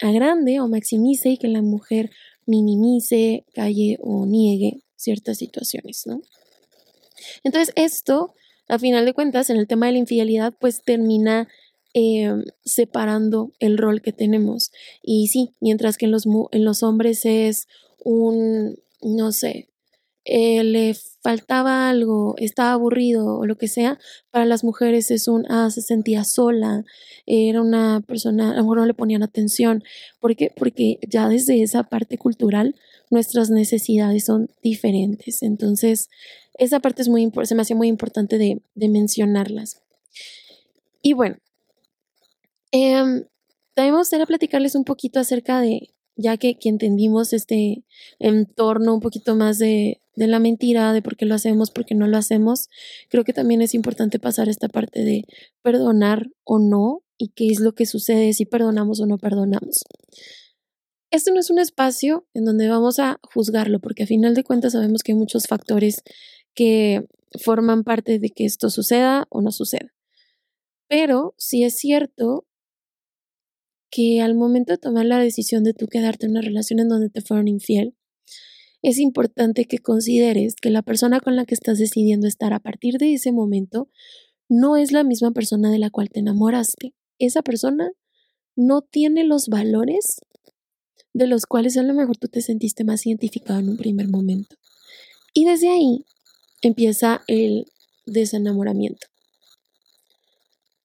agrande 0.00 0.60
o 0.60 0.68
maximice 0.68 1.30
y 1.30 1.38
que 1.38 1.48
la 1.48 1.62
mujer 1.62 2.10
minimice, 2.46 3.44
calle 3.54 3.98
o 4.00 4.26
niegue 4.26 4.82
ciertas 4.96 5.38
situaciones, 5.38 6.02
¿no? 6.06 6.22
Entonces 7.44 7.72
esto, 7.76 8.34
a 8.68 8.78
final 8.78 9.04
de 9.04 9.14
cuentas, 9.14 9.50
en 9.50 9.56
el 9.56 9.66
tema 9.66 9.86
de 9.86 9.92
la 9.92 9.98
infidelidad, 9.98 10.54
pues 10.58 10.82
termina 10.82 11.48
em, 11.94 12.44
separando 12.64 13.52
el 13.58 13.78
rol 13.78 14.00
que 14.02 14.12
tenemos. 14.12 14.70
Y 15.02 15.28
sí, 15.28 15.54
mientras 15.60 15.96
que 15.96 16.06
en 16.06 16.12
los, 16.12 16.26
en 16.52 16.64
los 16.64 16.82
hombres 16.82 17.24
es 17.24 17.66
un, 17.98 18.76
no 19.02 19.32
sé, 19.32 19.70
eh, 20.24 20.62
le 20.64 20.94
faltaba 21.22 21.88
algo, 21.88 22.34
estaba 22.38 22.72
aburrido 22.72 23.38
o 23.38 23.46
lo 23.46 23.56
que 23.56 23.68
sea, 23.68 23.98
para 24.30 24.44
las 24.44 24.64
mujeres 24.64 25.10
es 25.10 25.28
un, 25.28 25.46
ah, 25.48 25.70
se 25.70 25.80
sentía 25.80 26.24
sola, 26.24 26.84
era 27.26 27.62
una 27.62 28.02
persona, 28.06 28.52
a 28.52 28.54
lo 28.54 28.62
mejor 28.62 28.78
no 28.78 28.86
le 28.86 28.94
ponían 28.94 29.22
atención, 29.22 29.82
porque, 30.20 30.52
porque 30.56 30.98
ya 31.08 31.28
desde 31.28 31.62
esa 31.62 31.84
parte 31.84 32.18
cultural 32.18 32.76
nuestras 33.10 33.50
necesidades 33.50 34.24
son 34.24 34.48
diferentes. 34.62 35.42
Entonces, 35.42 36.08
esa 36.54 36.80
parte 36.80 37.02
es 37.02 37.08
muy, 37.08 37.30
se 37.44 37.54
me 37.54 37.62
hacía 37.62 37.76
muy 37.76 37.88
importante 37.88 38.38
de, 38.38 38.62
mencionarlas. 38.74 39.82
Y 41.02 41.12
bueno, 41.14 41.36
em, 42.70 43.24
también 43.74 43.94
me 43.94 44.00
gustaría 44.00 44.26
platicarles 44.26 44.74
un 44.74 44.84
poquito 44.84 45.18
acerca 45.20 45.60
de, 45.60 45.90
ya 46.16 46.36
que, 46.36 46.58
que 46.58 46.68
entendimos 46.68 47.32
este 47.32 47.84
entorno 48.18 48.94
un 48.94 49.00
poquito 49.00 49.34
más 49.36 49.58
de, 49.58 50.00
de, 50.14 50.26
la 50.26 50.38
mentira, 50.38 50.92
de 50.92 51.02
por 51.02 51.16
qué 51.16 51.24
lo 51.24 51.34
hacemos, 51.34 51.70
por 51.70 51.86
qué 51.86 51.94
no 51.94 52.06
lo 52.06 52.18
hacemos, 52.18 52.68
creo 53.08 53.24
que 53.24 53.32
también 53.32 53.62
es 53.62 53.74
importante 53.74 54.18
pasar 54.18 54.48
esta 54.48 54.68
parte 54.68 55.02
de 55.02 55.24
perdonar 55.62 56.28
o 56.44 56.58
no 56.58 57.02
y 57.16 57.28
qué 57.28 57.48
es 57.48 57.60
lo 57.60 57.72
que 57.72 57.86
sucede 57.86 58.32
si 58.34 58.44
perdonamos 58.44 59.00
o 59.00 59.06
no 59.06 59.18
perdonamos. 59.18 59.84
Este 61.10 61.32
no 61.32 61.40
es 61.40 61.50
un 61.50 61.58
espacio 61.58 62.28
en 62.34 62.44
donde 62.44 62.68
vamos 62.68 63.00
a 63.00 63.18
juzgarlo, 63.34 63.80
porque 63.80 64.04
a 64.04 64.06
final 64.06 64.34
de 64.34 64.44
cuentas 64.44 64.72
sabemos 64.74 65.02
que 65.02 65.12
hay 65.12 65.18
muchos 65.18 65.46
factores 65.48 66.02
que 66.54 67.04
forman 67.42 67.82
parte 67.82 68.18
de 68.18 68.30
que 68.30 68.44
esto 68.44 68.70
suceda 68.70 69.26
o 69.30 69.40
no 69.40 69.50
suceda. 69.50 69.92
Pero 70.88 71.34
sí 71.36 71.64
es 71.64 71.76
cierto 71.76 72.46
que 73.90 74.20
al 74.20 74.36
momento 74.36 74.72
de 74.72 74.78
tomar 74.78 75.04
la 75.04 75.18
decisión 75.18 75.64
de 75.64 75.74
tú 75.74 75.88
quedarte 75.88 76.26
en 76.26 76.32
una 76.32 76.42
relación 76.42 76.78
en 76.78 76.88
donde 76.88 77.10
te 77.10 77.22
fueron 77.22 77.48
infiel, 77.48 77.96
es 78.82 78.98
importante 78.98 79.64
que 79.66 79.78
consideres 79.78 80.54
que 80.54 80.70
la 80.70 80.82
persona 80.82 81.20
con 81.20 81.34
la 81.34 81.44
que 81.44 81.54
estás 81.54 81.78
decidiendo 81.78 82.28
estar 82.28 82.52
a 82.52 82.60
partir 82.60 82.98
de 82.98 83.14
ese 83.14 83.32
momento 83.32 83.90
no 84.48 84.76
es 84.76 84.92
la 84.92 85.04
misma 85.04 85.32
persona 85.32 85.70
de 85.70 85.78
la 85.78 85.90
cual 85.90 86.08
te 86.08 86.20
enamoraste. 86.20 86.94
Esa 87.18 87.42
persona 87.42 87.90
no 88.56 88.82
tiene 88.82 89.24
los 89.24 89.48
valores 89.48 90.20
de 91.12 91.26
los 91.26 91.46
cuales 91.46 91.76
a 91.76 91.82
lo 91.82 91.94
mejor 91.94 92.16
tú 92.16 92.28
te 92.28 92.40
sentiste 92.40 92.84
más 92.84 93.06
identificado 93.06 93.60
en 93.60 93.68
un 93.68 93.76
primer 93.76 94.08
momento. 94.08 94.56
Y 95.34 95.44
desde 95.44 95.68
ahí 95.70 96.04
empieza 96.62 97.22
el 97.26 97.66
desenamoramiento. 98.06 99.06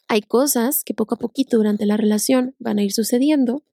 Hay 0.08 0.22
cosas 0.22 0.84
que 0.84 0.94
poco 0.94 1.16
a 1.16 1.20
poquito 1.20 1.58
durante 1.58 1.86
la 1.86 1.98
relación 1.98 2.56
van 2.60 2.80
a 2.80 2.84
ir 2.84 2.94
sucediendo, 2.94 3.64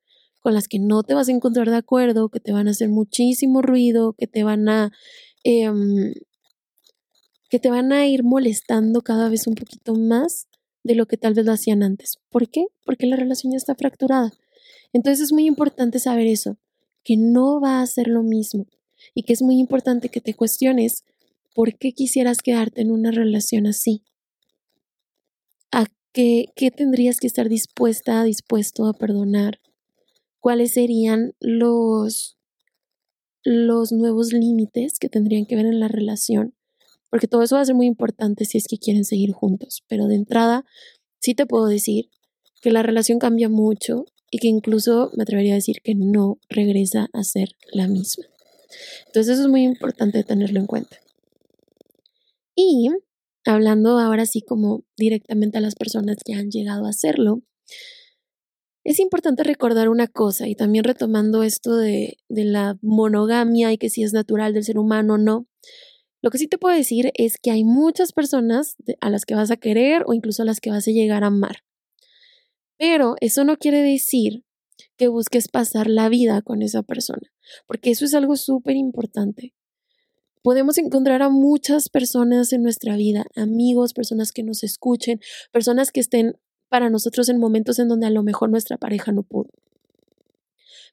con 0.41 0.55
las 0.55 0.67
que 0.67 0.79
no 0.79 1.03
te 1.03 1.15
vas 1.15 1.29
a 1.29 1.33
encontrar 1.33 1.71
de 1.71 1.77
acuerdo, 1.77 2.29
que 2.29 2.41
te 2.41 2.53
van 2.53 2.69
a 2.69 2.73
hacer 2.73 2.89
muchísimo 2.89 3.63
ruido, 3.63 4.15
que 4.15 4.27
te 4.27 4.43
van 4.43 4.69
a 4.69 4.91
em, 5.45 6.13
que 7.49 7.59
te 7.59 7.69
van 7.69 7.93
a 7.93 8.07
ir 8.07 8.25
molestando 8.25 9.03
cada 9.03 9.29
vez 9.29 9.47
un 9.47 9.55
poquito 9.55 9.95
más 9.95 10.49
de 10.85 10.95
lo 10.95 11.07
que 11.07 11.19
tal 11.19 11.35
vez 11.35 11.45
lo 11.45 11.53
hacían 11.53 11.83
antes. 11.83 12.17
¿Por 12.31 12.49
qué? 12.49 12.65
Porque 12.87 13.07
la 13.07 13.17
relación 13.17 13.53
ya 13.53 13.59
está 13.59 13.75
fracturada. 13.75 14.33
Entonces 14.93 15.21
es 15.21 15.33
muy 15.33 15.47
importante 15.47 15.99
saber 15.99 16.27
eso, 16.27 16.59
que 17.03 17.17
no 17.17 17.61
va 17.61 17.81
a 17.81 17.87
ser 17.87 18.09
lo 18.09 18.23
mismo 18.23 18.67
y 19.15 19.23
que 19.25 19.33
es 19.33 19.43
muy 19.43 19.59
importante 19.59 20.09
que 20.09 20.21
te 20.21 20.35
cuestiones 20.35 21.05
¿por 21.55 21.77
qué 21.77 21.93
quisieras 21.93 22.39
quedarte 22.39 22.81
en 22.81 22.91
una 22.91 23.11
relación 23.11 23.67
así? 23.67 24.05
¿A 25.71 25.87
qué, 26.13 26.47
qué 26.57 26.71
tendrías 26.71 27.19
que 27.19 27.27
estar 27.27 27.49
dispuesta, 27.49 28.25
dispuesto 28.25 28.87
a 28.87 28.95
perdonar? 28.95 29.61
¿Cuáles 30.41 30.73
serían 30.73 31.35
los, 31.41 32.37
los 33.45 33.93
nuevos 33.93 34.33
límites 34.33 34.99
que 34.99 35.09
tendrían 35.09 35.47
que 35.47 35.57
ver 35.57 35.67
en 35.67 35.81
la 35.81 35.89
relación? 35.89 36.55
Porque 37.11 37.29
todo 37.29 37.43
eso 37.43 37.57
va 37.57 37.63
a 37.63 37.67
ser 37.67 37.75
muy 37.75 37.87
importante 37.87 38.45
si 38.45 38.59
es 38.59 38.67
que 38.67 38.79
quieren 38.79 39.05
seguir 39.05 39.33
juntos. 39.33 39.85
Pero 39.87 40.07
de 40.07 40.17
entrada, 40.17 40.65
sí 41.21 41.35
te 41.35 41.47
puedo 41.47 41.67
decir 41.67 42.11
que 42.61 42.71
la 42.71 42.83
relación 42.83 43.19
cambia 43.19 43.49
mucho 43.49 44.07
y 44.33 44.39
que 44.39 44.49
incluso 44.49 45.13
me 45.15 45.25
atrevería 45.25 45.53
a 45.53 45.57
decir 45.57 45.83
que 45.85 45.95
no 45.95 46.39
regresa 46.49 47.11
a 47.13 47.23
ser 47.23 47.51
la 47.71 47.87
misma. 47.87 48.25
Entonces 49.07 49.35
eso 49.35 49.43
es 49.43 49.49
muy 49.49 49.63
importante 49.63 50.25
tenerlo 50.25 50.59
en 50.59 50.67
cuenta. 50.67 50.97
Y 52.57 52.89
hablando 53.45 53.99
ahora 53.99 54.25
sí 54.25 54.41
como 54.41 54.85
directamente 54.97 55.59
a 55.59 55.61
las 55.61 55.75
personas 55.75 56.17
que 56.25 56.33
han 56.33 56.51
llegado 56.51 56.87
a 56.87 56.89
hacerlo, 56.89 57.43
es 58.85 58.99
importante 59.01 59.45
recordar 59.45 59.91
una 59.91 60.09
cosa 60.09 60.49
y 60.49 60.55
también 60.55 60.85
retomando 60.85 61.43
esto 61.43 61.77
de, 61.77 62.17
de 62.31 62.45
la 62.45 62.79
monogamia 62.81 63.71
y 63.71 63.77
que 63.77 63.91
si 63.91 64.03
es 64.03 64.15
natural 64.15 64.55
del 64.55 64.65
ser 64.65 64.79
humano 64.79 65.15
o 65.15 65.19
no. 65.19 65.47
Lo 66.23 66.31
que 66.31 66.39
sí 66.39 66.49
te 66.49 66.57
puedo 66.57 66.75
decir 66.75 67.13
es 67.17 67.37
que 67.37 67.51
hay 67.51 67.65
muchas 67.65 68.13
personas 68.13 68.77
a 69.03 69.11
las 69.11 69.27
que 69.27 69.35
vas 69.35 69.51
a 69.51 69.59
querer 69.59 70.05
o 70.07 70.15
incluso 70.15 70.43
a 70.43 70.47
las 70.47 70.59
que 70.59 70.71
vas 70.71 70.89
a 70.89 70.91
llegar 70.91 71.23
a 71.23 71.27
amar. 71.27 71.59
Pero 72.83 73.15
eso 73.21 73.45
no 73.45 73.59
quiere 73.59 73.81
decir 73.81 74.45
que 74.97 75.07
busques 75.07 75.47
pasar 75.47 75.87
la 75.89 76.09
vida 76.09 76.43
con 76.43 76.63
esa 76.63 76.83
persona, 76.83 77.33
porque 77.69 77.91
eso 77.93 78.05
es 78.05 78.13
algo 78.13 78.35
súper 78.35 78.75
importante 78.75 79.55
podemos 80.43 80.77
encontrar 80.79 81.23
a 81.23 81.31
muchas 81.31 81.89
personas 81.89 82.53
en 82.53 82.63
nuestra 82.63 82.97
vida, 82.97 83.25
amigos, 83.37 83.95
personas 83.95 84.33
que 84.33 84.43
nos 84.43 84.65
escuchen, 84.65 85.21
personas 85.53 85.93
que 85.93 86.01
estén 86.01 86.37
para 86.69 86.91
nosotros 86.91 87.29
en 87.29 87.39
momentos 87.39 87.79
en 87.79 87.89
donde 87.89 88.07
a 88.07 88.11
lo 88.11 88.23
mejor 88.23 88.51
nuestra 88.51 88.77
pareja 88.77 89.13
no 89.13 89.23
pudo. 89.23 89.51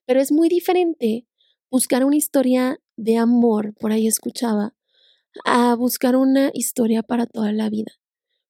Pero 0.05 0.21
es 0.21 0.31
muy 0.31 0.49
diferente 0.49 1.25
buscar 1.71 2.05
una 2.05 2.15
historia 2.15 2.79
de 2.95 3.17
amor, 3.17 3.73
por 3.79 3.91
ahí 3.91 4.07
escuchaba, 4.07 4.75
a 5.45 5.75
buscar 5.75 6.15
una 6.15 6.51
historia 6.53 7.03
para 7.03 7.25
toda 7.25 7.51
la 7.51 7.69
vida. 7.69 7.98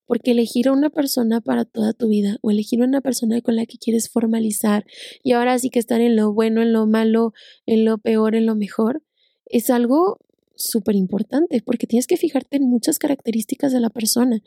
Porque 0.09 0.31
elegir 0.31 0.69
a 0.69 0.71
una 0.71 0.89
persona 0.89 1.39
para 1.39 1.65
toda 1.65 1.93
tu 1.93 2.09
vida 2.09 2.37
o 2.41 2.49
elegir 2.49 2.81
a 2.81 2.85
una 2.85 2.99
persona 2.99 3.41
con 3.41 3.55
la 3.55 3.67
que 3.67 3.77
quieres 3.77 4.09
formalizar 4.09 4.83
y 5.21 5.33
ahora 5.33 5.59
sí 5.59 5.69
que 5.69 5.77
estar 5.77 6.01
en 6.01 6.15
lo 6.15 6.33
bueno, 6.33 6.63
en 6.63 6.73
lo 6.73 6.87
malo, 6.87 7.33
en 7.67 7.85
lo 7.85 7.99
peor, 7.99 8.33
en 8.33 8.47
lo 8.47 8.55
mejor, 8.55 9.03
es 9.45 9.69
algo 9.69 10.17
súper 10.55 10.95
importante 10.95 11.61
porque 11.63 11.85
tienes 11.85 12.07
que 12.07 12.17
fijarte 12.17 12.57
en 12.57 12.63
muchas 12.63 12.97
características 12.97 13.71
de 13.71 13.81
la 13.81 13.91
persona. 13.91 14.41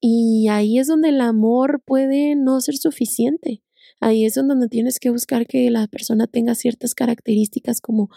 Y 0.00 0.48
ahí 0.48 0.80
es 0.80 0.88
donde 0.88 1.10
el 1.10 1.20
amor 1.20 1.80
puede 1.86 2.34
no 2.34 2.60
ser 2.60 2.76
suficiente. 2.76 3.62
Ahí 4.00 4.24
es 4.24 4.34
donde 4.34 4.66
tienes 4.66 4.98
que 4.98 5.10
buscar 5.10 5.46
que 5.46 5.70
la 5.70 5.86
persona 5.86 6.26
tenga 6.26 6.56
ciertas 6.56 6.96
características 6.96 7.80
como 7.80 8.10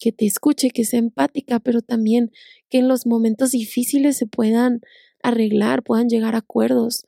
que 0.00 0.12
te 0.12 0.24
escuche, 0.24 0.70
que 0.70 0.86
sea 0.86 0.98
empática, 0.98 1.60
pero 1.60 1.82
también 1.82 2.32
que 2.70 2.78
en 2.78 2.88
los 2.88 3.06
momentos 3.06 3.50
difíciles 3.50 4.16
se 4.16 4.26
puedan 4.26 4.80
arreglar, 5.22 5.82
puedan 5.82 6.08
llegar 6.08 6.34
a 6.34 6.38
acuerdos. 6.38 7.04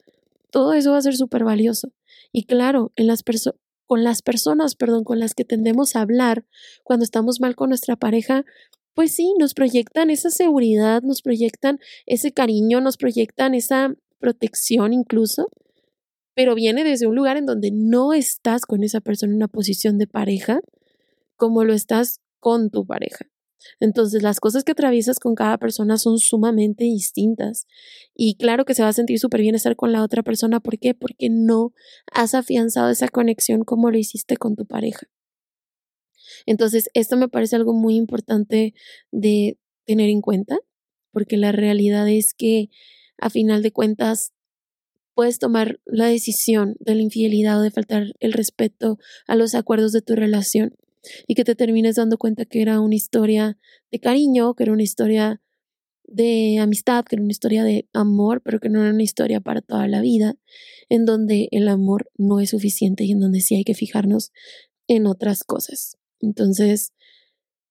Todo 0.51 0.73
eso 0.73 0.93
va 0.93 0.99
a 0.99 1.03
ser 1.03 1.17
súper 1.17 1.45
valioso. 1.45 1.93
Y 2.33 2.45
claro, 2.45 2.93
en 2.97 3.07
las 3.07 3.23
con 3.87 4.05
las 4.05 4.23
personas, 4.23 4.77
perdón, 4.77 5.05
con 5.05 5.19
las 5.19 5.35
que 5.35 5.45
tendemos 5.45 5.95
a 5.95 6.01
hablar 6.01 6.47
cuando 6.83 7.05
estamos 7.05 7.41
mal 7.41 7.55
con 7.55 7.69
nuestra 7.69 7.97
pareja, 7.97 8.45
pues 8.95 9.15
sí, 9.15 9.35
nos 9.39 9.55
proyectan 9.55 10.11
esa 10.11 10.31
seguridad, 10.31 11.03
nos 11.03 11.21
proyectan 11.21 11.81
ese 12.07 12.33
cariño, 12.33 12.81
nos 12.81 12.97
proyectan 12.97 13.55
esa 13.55 13.95
protección 14.19 14.93
incluso, 14.93 15.49
pero 16.35 16.55
viene 16.55 16.85
desde 16.85 17.07
un 17.07 17.17
lugar 17.17 17.37
en 17.37 17.47
donde 17.47 17.71
no 17.73 18.13
estás 18.13 18.67
con 18.67 18.83
esa 18.83 19.01
persona 19.01 19.33
en 19.33 19.37
una 19.37 19.49
posición 19.49 19.99
de 19.99 20.07
pareja 20.07 20.61
como 21.37 21.65
lo 21.65 21.75
estás 21.75 22.21
con 22.41 22.71
tu 22.71 22.87
pareja. 22.87 23.27
Entonces, 23.81 24.23
las 24.23 24.41
cosas 24.41 24.65
que 24.65 24.73
atraviesas 24.73 25.19
con 25.19 25.35
cada 25.35 25.59
persona 25.59 25.99
son 25.99 26.19
sumamente 26.19 26.85
distintas. 26.85 27.67
Y 28.15 28.37
claro 28.37 28.65
que 28.65 28.75
se 28.75 28.83
va 28.83 28.89
a 28.89 28.93
sentir 28.93 29.19
súper 29.19 29.41
bien 29.41 29.55
estar 29.55 29.77
con 29.77 29.93
la 29.93 30.03
otra 30.03 30.23
persona. 30.23 30.61
¿Por 30.61 30.79
qué? 30.79 30.95
Porque 30.95 31.29
no 31.31 31.73
has 32.13 32.35
afianzado 32.35 32.91
esa 32.91 33.09
conexión 33.09 33.65
como 33.65 33.91
lo 33.91 33.99
hiciste 33.99 34.37
con 34.37 34.57
tu 34.57 34.67
pareja. 34.67 35.07
Entonces, 36.47 36.91
esto 36.95 37.17
me 37.17 37.29
parece 37.29 37.57
algo 37.57 37.73
muy 37.73 37.97
importante 37.97 38.75
de 39.11 39.59
tener 39.85 40.09
en 40.09 40.21
cuenta, 40.21 40.59
porque 41.13 41.37
la 41.37 41.53
realidad 41.53 42.09
es 42.09 42.35
que 42.35 42.71
a 43.19 43.31
final 43.31 43.63
de 43.63 43.73
cuentas 43.73 44.33
puedes 45.15 45.39
tomar 45.39 45.81
la 45.85 46.07
decisión 46.07 46.77
de 46.81 46.97
la 46.97 47.03
infidelidad 47.03 47.61
o 47.61 47.63
de 47.63 47.71
faltar 47.71 48.13
el 48.19 48.33
respeto 48.33 48.99
a 49.27 49.37
los 49.37 49.55
acuerdos 49.55 49.93
de 49.93 50.03
tu 50.03 50.15
relación 50.17 50.75
y 51.27 51.35
que 51.35 51.45
te 51.45 51.55
termines 51.55 51.97
dando 51.97 52.19
cuenta 52.19 52.45
que 52.45 52.63
era 52.63 52.81
una 52.81 52.95
historia 52.95 53.59
de 53.91 54.01
cariño, 54.01 54.55
que 54.55 54.65
era 54.65 54.73
una 54.73 54.83
historia 54.83 55.41
de 56.07 56.59
amistad, 56.59 57.05
que 57.05 57.17
era 57.17 57.23
una 57.23 57.33
historia 57.33 57.65
de 57.65 57.89
amor, 57.93 58.43
pero 58.43 58.61
que 58.61 58.69
no 58.69 58.83
era 58.83 58.93
una 58.93 59.03
historia 59.03 59.41
para 59.41 59.63
toda 59.63 59.89
la 59.89 60.01
vida, 60.01 60.37
en 60.89 61.07
donde 61.07 61.49
el 61.51 61.69
amor 61.69 62.11
no 62.17 62.41
es 62.41 62.51
suficiente 62.51 63.05
y 63.05 63.13
en 63.13 63.21
donde 63.21 63.41
sí 63.41 63.55
hay 63.55 63.65
que 63.65 63.75
fijarnos 63.75 64.33
en 64.87 65.07
otras 65.07 65.45
cosas. 65.45 65.97
Entonces, 66.21 66.93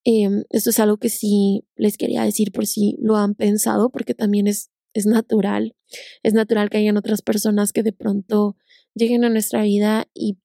em, 0.04 0.44
esto 0.50 0.72
es 0.72 0.80
algo 0.80 0.98
que 0.98 1.10
sí 1.10 1.66
les 1.76 1.98
quería 1.98 2.24
decir 2.24 2.52
por 2.52 2.68
si 2.68 2.98
lo 3.00 3.16
han 3.18 3.36
pensado, 3.36 3.90
porque 3.90 4.14
también 4.14 4.48
es, 4.48 4.72
es 4.94 5.06
natural. 5.06 5.76
Es 6.24 6.34
natural 6.34 6.70
que 6.70 6.78
hayan 6.78 6.98
otras 6.98 7.22
personas 7.22 7.72
que 7.72 7.84
de 7.84 7.94
pronto 7.94 8.58
lleguen 8.96 9.24
a 9.24 9.30
nuestra 9.30 9.64
vida 9.64 10.08
y 10.14 10.38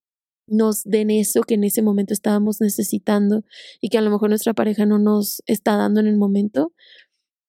nos 0.49 0.85
den 0.85 1.11
eso 1.11 1.43
que 1.43 1.55
en 1.55 1.65
ese 1.65 1.83
momento 1.83 2.13
estábamos 2.13 2.61
necesitando 2.61 3.45
y 3.81 3.89
que 3.89 3.99
a 3.99 4.01
lo 4.01 4.11
mejor 4.11 4.31
nuestra 4.31 4.55
pareja 4.55 4.87
no 4.87 4.99
nos 4.99 5.43
está 5.47 5.77
dando 5.77 6.01
en 6.01 6.07
el 6.07 6.17
momento, 6.17 6.73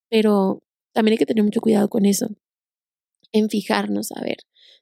pero 0.09 0.63
también 0.93 1.13
hay 1.13 1.17
que 1.17 1.25
tener 1.25 1.43
mucho 1.43 1.61
cuidado 1.61 1.89
con 1.89 2.05
eso, 2.05 2.27
en 3.31 3.49
fijarnos, 3.49 4.11
a 4.11 4.21
ver, 4.21 4.37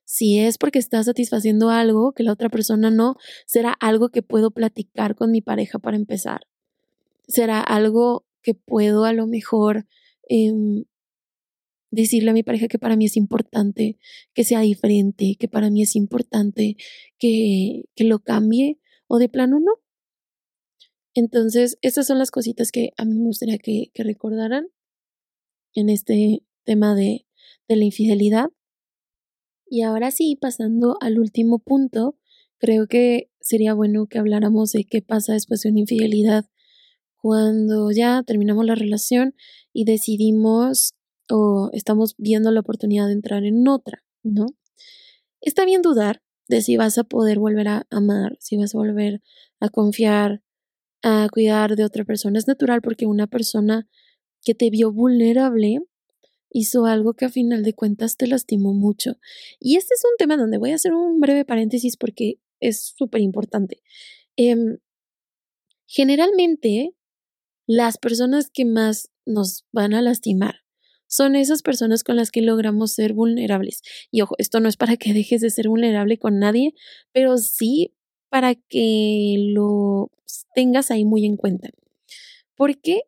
si 0.05 0.39
es 0.39 0.57
porque 0.57 0.79
está 0.79 1.03
satisfaciendo 1.03 1.69
algo 1.69 2.13
que 2.13 2.23
la 2.23 2.31
otra 2.31 2.49
persona 2.49 2.89
no, 2.89 3.17
será 3.45 3.73
algo 3.73 4.09
que 4.09 4.23
puedo 4.23 4.51
platicar 4.51 5.15
con 5.15 5.31
mi 5.31 5.41
pareja 5.41 5.79
para 5.79 5.97
empezar. 5.97 6.47
Será 7.27 7.59
algo 7.59 8.25
que 8.41 8.53
puedo 8.53 9.03
a 9.03 9.11
lo 9.11 9.27
mejor 9.27 9.85
em, 10.29 10.85
decirle 11.91 12.31
a 12.31 12.33
mi 12.33 12.43
pareja 12.43 12.67
que 12.67 12.79
para 12.79 12.95
mí 12.95 13.05
es 13.05 13.17
importante 13.17 13.97
que 14.33 14.43
sea 14.43 14.61
diferente, 14.61 15.35
que 15.39 15.47
para 15.47 15.69
mí 15.69 15.81
es 15.81 15.95
importante 15.95 16.77
que, 17.17 17.85
que 17.95 18.03
lo 18.03 18.19
cambie 18.19 18.79
o 19.07 19.19
de 19.19 19.29
plano 19.29 19.59
no. 19.59 19.73
Entonces, 21.13 21.77
estas 21.81 22.07
son 22.07 22.19
las 22.19 22.29
cositas 22.29 22.71
que 22.71 22.91
a 22.97 23.05
mí 23.05 23.15
me 23.15 23.25
gustaría 23.25 23.57
que, 23.57 23.91
que 23.93 24.03
recordaran 24.03 24.67
en 25.73 25.89
este 25.89 26.43
tema 26.63 26.93
de, 26.95 27.25
de 27.67 27.75
la 27.75 27.85
infidelidad. 27.85 28.49
Y 29.69 29.81
ahora 29.81 30.11
sí, 30.11 30.37
pasando 30.39 30.97
al 31.01 31.19
último 31.19 31.59
punto, 31.59 32.17
creo 32.57 32.87
que 32.87 33.31
sería 33.39 33.73
bueno 33.73 34.07
que 34.07 34.19
habláramos 34.19 34.71
de 34.71 34.83
qué 34.83 35.01
pasa 35.01 35.33
después 35.33 35.61
de 35.61 35.69
una 35.69 35.79
infidelidad 35.79 36.45
cuando 37.17 37.91
ya 37.91 38.23
terminamos 38.23 38.65
la 38.65 38.75
relación 38.75 39.35
y 39.73 39.85
decidimos 39.85 40.96
o 41.29 41.69
estamos 41.73 42.15
viendo 42.17 42.51
la 42.51 42.61
oportunidad 42.61 43.07
de 43.07 43.13
entrar 43.13 43.43
en 43.43 43.67
otra, 43.67 44.03
¿no? 44.23 44.47
Está 45.41 45.65
bien 45.65 45.81
dudar 45.81 46.21
de 46.47 46.61
si 46.61 46.77
vas 46.77 46.97
a 46.97 47.03
poder 47.03 47.39
volver 47.39 47.67
a 47.67 47.87
amar, 47.89 48.37
si 48.39 48.57
vas 48.57 48.73
a 48.73 48.77
volver 48.77 49.21
a 49.59 49.69
confiar, 49.69 50.41
a 51.03 51.27
cuidar 51.31 51.75
de 51.75 51.83
otra 51.83 52.05
persona. 52.05 52.39
Es 52.39 52.47
natural 52.47 52.81
porque 52.81 53.05
una 53.05 53.27
persona 53.27 53.87
que 54.43 54.55
te 54.55 54.69
vio 54.69 54.91
vulnerable 54.91 55.79
hizo 56.49 56.85
algo 56.85 57.13
que 57.13 57.25
a 57.25 57.29
final 57.29 57.63
de 57.63 57.73
cuentas 57.73 58.17
te 58.17 58.27
lastimó 58.27 58.73
mucho. 58.73 59.17
Y 59.59 59.75
este 59.75 59.93
es 59.93 60.03
un 60.05 60.17
tema 60.17 60.37
donde 60.37 60.57
voy 60.57 60.71
a 60.71 60.75
hacer 60.75 60.93
un 60.93 61.19
breve 61.19 61.45
paréntesis 61.45 61.97
porque 61.97 62.39
es 62.59 62.93
súper 62.95 63.21
importante. 63.21 63.81
Em, 64.37 64.77
generalmente, 65.85 66.95
las 67.67 67.97
personas 67.97 68.49
que 68.49 68.65
más 68.65 69.11
nos 69.25 69.65
van 69.71 69.93
a 69.93 70.01
lastimar 70.01 70.66
son 71.07 71.35
esas 71.35 71.61
personas 71.61 72.03
con 72.03 72.15
las 72.15 72.31
que 72.31 72.41
logramos 72.41 72.93
ser 72.93 73.13
vulnerables. 73.13 73.81
Y 74.11 74.21
ojo, 74.21 74.35
esto 74.37 74.59
no 74.59 74.69
es 74.69 74.77
para 74.77 74.97
que 74.97 75.13
dejes 75.13 75.41
de 75.41 75.49
ser 75.49 75.69
vulnerable 75.69 76.17
con 76.17 76.39
nadie, 76.39 76.73
pero 77.11 77.37
sí 77.37 77.93
para 78.29 78.55
que 78.55 79.35
lo 79.53 80.11
tengas 80.53 80.91
ahí 80.91 81.05
muy 81.05 81.25
en 81.25 81.37
cuenta. 81.37 81.69
¿Por 82.55 82.79
qué? 82.81 83.03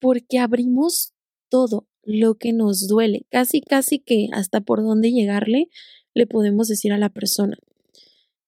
Porque 0.00 0.38
abrimos 0.38 1.14
todo, 1.48 1.88
lo 2.06 2.36
que 2.36 2.52
nos 2.52 2.86
duele, 2.86 3.26
casi, 3.30 3.60
casi 3.60 3.98
que 3.98 4.28
hasta 4.32 4.60
por 4.60 4.82
dónde 4.82 5.10
llegarle 5.10 5.68
le 6.14 6.26
podemos 6.26 6.68
decir 6.68 6.92
a 6.92 6.98
la 6.98 7.08
persona. 7.08 7.58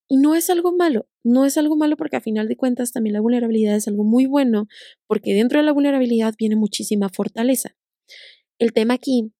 Y 0.08 0.18
no 0.18 0.34
es 0.36 0.50
algo 0.50 0.72
malo, 0.72 1.08
no 1.24 1.44
es 1.44 1.58
algo 1.58 1.76
malo 1.76 1.96
porque 1.96 2.16
a 2.16 2.20
final 2.20 2.46
de 2.46 2.56
cuentas 2.56 2.92
también 2.92 3.14
la 3.14 3.20
vulnerabilidad 3.20 3.74
es 3.74 3.88
algo 3.88 4.04
muy 4.04 4.26
bueno, 4.26 4.68
porque 5.06 5.34
dentro 5.34 5.58
de 5.58 5.64
la 5.64 5.72
vulnerabilidad 5.72 6.34
viene 6.38 6.54
muchísima 6.54 7.08
fortaleza. 7.08 7.76
El 8.58 8.72
tema 8.72 8.94
aquí 8.94 9.32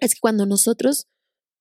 es 0.00 0.14
que 0.14 0.20
cuando 0.20 0.46
nosotros 0.46 1.06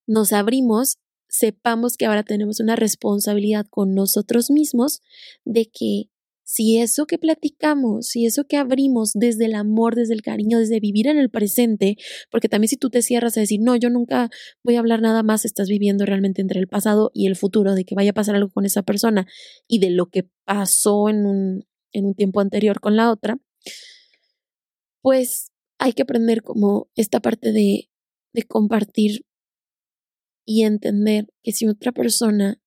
nos 0.08 0.34
abrimos, 0.34 0.98
sepamos 1.30 1.96
que 1.96 2.06
ahora 2.06 2.24
tenemos 2.24 2.60
una 2.60 2.76
responsabilidad 2.76 3.66
con 3.70 3.94
nosotros 3.94 4.50
mismos 4.50 5.02
de 5.46 5.70
que 5.72 6.10
si 6.44 6.80
eso 6.80 7.06
que 7.06 7.18
platicamos, 7.18 8.08
si 8.08 8.26
eso 8.26 8.46
que 8.46 8.58
abrimos 8.58 9.12
desde 9.14 9.46
el 9.46 9.56
amor, 9.56 9.96
desde 9.96 10.14
el 10.14 10.22
cariño, 10.22 10.60
desde 10.60 10.82
vivir 10.82 11.08
en 11.08 11.18
el 11.18 11.30
presente, 11.30 11.96
porque 12.30 12.50
también 12.50 12.68
si 12.68 12.76
tú 12.76 12.90
te 12.90 13.02
cierras 13.02 13.38
a 13.38 13.40
decir, 13.40 13.62
no, 13.62 13.78
yo 13.78 13.90
nunca 13.90 14.30
voy 14.62 14.76
a 14.76 14.80
hablar 14.80 15.02
nada 15.02 15.24
más, 15.24 15.46
estás 15.46 15.70
viviendo 15.70 16.06
realmente 16.06 16.42
entre 16.42 16.60
el 16.60 16.68
pasado 16.68 17.10
y 17.14 17.28
el 17.28 17.38
futuro, 17.38 17.74
de 17.74 17.86
que 17.86 17.96
vaya 17.96 18.12
a 18.12 18.14
pasar 18.14 18.36
algo 18.36 18.50
con 18.50 18.66
esa 18.66 18.82
persona 18.82 19.28
y 19.66 19.80
de 19.80 19.92
lo 19.92 20.08
que 20.08 20.28
pasó 20.44 21.08
en 21.08 21.26
un, 21.26 21.66
en 21.94 22.06
un 22.06 22.16
tiempo 22.16 22.42
anterior 22.42 22.82
con 22.82 22.98
la 22.98 23.12
otra, 23.12 23.38
pues 25.02 25.51
hay 25.82 25.94
que 25.94 26.04
aprender 26.04 26.44
como 26.44 26.92
esta 26.96 27.20
parte 27.22 27.52
de, 27.52 27.90
de 28.34 28.44
compartir 28.44 29.26
y 30.46 30.62
entender 30.62 31.34
que 31.42 31.54
si 31.54 31.68
otra 31.68 31.92
persona 31.92 32.62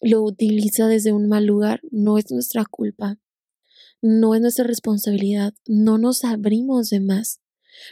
lo 0.00 0.22
utiliza 0.22 0.88
desde 0.88 1.12
un 1.12 1.28
mal 1.28 1.46
lugar, 1.46 1.80
no 1.92 2.18
es 2.18 2.28
nuestra 2.32 2.64
culpa, 2.64 3.20
no 4.02 4.34
es 4.34 4.40
nuestra 4.40 4.64
responsabilidad, 4.64 5.54
no 5.68 5.96
nos 5.98 6.24
abrimos 6.24 6.90
de 6.90 6.98
más, 6.98 7.40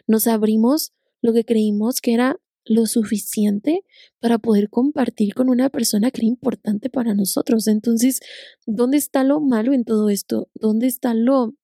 nos 0.09 0.27
abrimos 0.27 0.93
lo 1.23 1.33
que 1.33 1.45
creímos 1.45 2.01
que 2.01 2.15
era 2.15 2.41
lo 2.65 2.87
suficiente 2.87 3.85
para 4.19 4.39
poder 4.39 4.71
compartir 4.71 5.35
con 5.35 5.51
una 5.51 5.71
persona 5.71 6.11
que 6.11 6.23
era 6.23 6.29
importante 6.29 6.91
para 6.91 7.15
nosotros. 7.15 7.69
Entonces, 7.69 8.21
¿dónde 8.67 8.97
está 8.97 9.23
lo 9.23 9.39
malo 9.39 9.73
en 9.73 9.85
todo 9.85 10.11
esto? 10.11 10.51
¿Dónde 10.55 10.89
está 10.89 11.15
lo, 11.15 11.55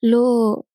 lo, 0.00 0.67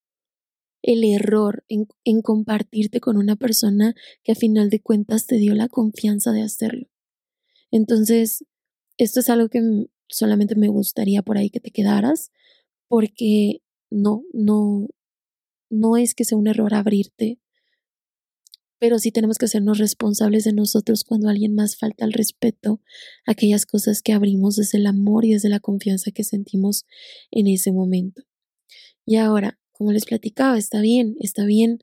el 0.83 1.03
error 1.03 1.65
en, 1.67 2.21
compartirte 2.21 2.99
con 2.99 3.17
una 3.17 3.35
persona 3.35 3.95
que 4.23 4.33
a 4.33 4.35
final 4.35 4.69
de 4.69 4.81
cuentas 4.81 5.25
te 5.25 5.37
dio 5.37 5.55
la 5.55 5.69
confianza 5.69 6.31
de 6.31 6.43
hacerlo? 6.43 6.87
Entonces, 7.71 8.45
esto 8.97 9.21
es 9.21 9.29
algo 9.31 9.49
que 9.49 9.87
solamente 10.07 10.55
me 10.55 10.67
gustaría 10.67 11.23
por 11.23 11.37
ahí 11.37 11.49
que 11.49 11.59
te 11.59 11.71
quedaras, 11.71 12.31
porque 12.87 13.61
no, 13.89 14.23
no, 14.33 14.87
no 15.71 15.97
es 15.97 16.13
que 16.13 16.25
sea 16.25 16.37
un 16.37 16.47
error 16.47 16.75
abrirte, 16.75 17.39
pero 18.83 18.99
sí 18.99 19.13
tenemos 19.13 19.37
que 19.37 19.45
hacernos 19.45 19.77
responsables 19.77 20.43
de 20.43 20.51
nosotros 20.51 21.05
cuando 21.05 21.29
alguien 21.29 21.55
más 21.55 21.77
falta 21.77 22.03
el 22.03 22.11
respeto 22.11 22.81
aquellas 23.25 23.65
cosas 23.65 24.01
que 24.01 24.11
abrimos 24.11 24.57
desde 24.57 24.77
el 24.77 24.87
amor 24.87 25.23
y 25.23 25.31
desde 25.31 25.47
la 25.47 25.61
confianza 25.61 26.11
que 26.11 26.25
sentimos 26.25 26.85
en 27.31 27.47
ese 27.47 27.71
momento. 27.71 28.23
Y 29.05 29.15
ahora, 29.15 29.57
como 29.83 29.91
les 29.91 30.05
platicaba, 30.05 30.57
está 30.57 30.79
bien, 30.79 31.17
está 31.19 31.43
bien 31.45 31.79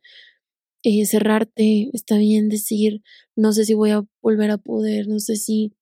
eh, 0.83 1.05
cerrarte, 1.05 1.91
está 1.93 2.17
bien 2.17 2.49
decir, 2.49 3.03
no 3.37 3.53
sé 3.53 3.67
si 3.67 3.75
voy 3.75 3.91
a 3.91 4.03
volver 4.23 4.51
a 4.51 4.57
poder, 4.57 5.07
no 5.07 5.19
sé 5.19 5.37
si 5.37 5.75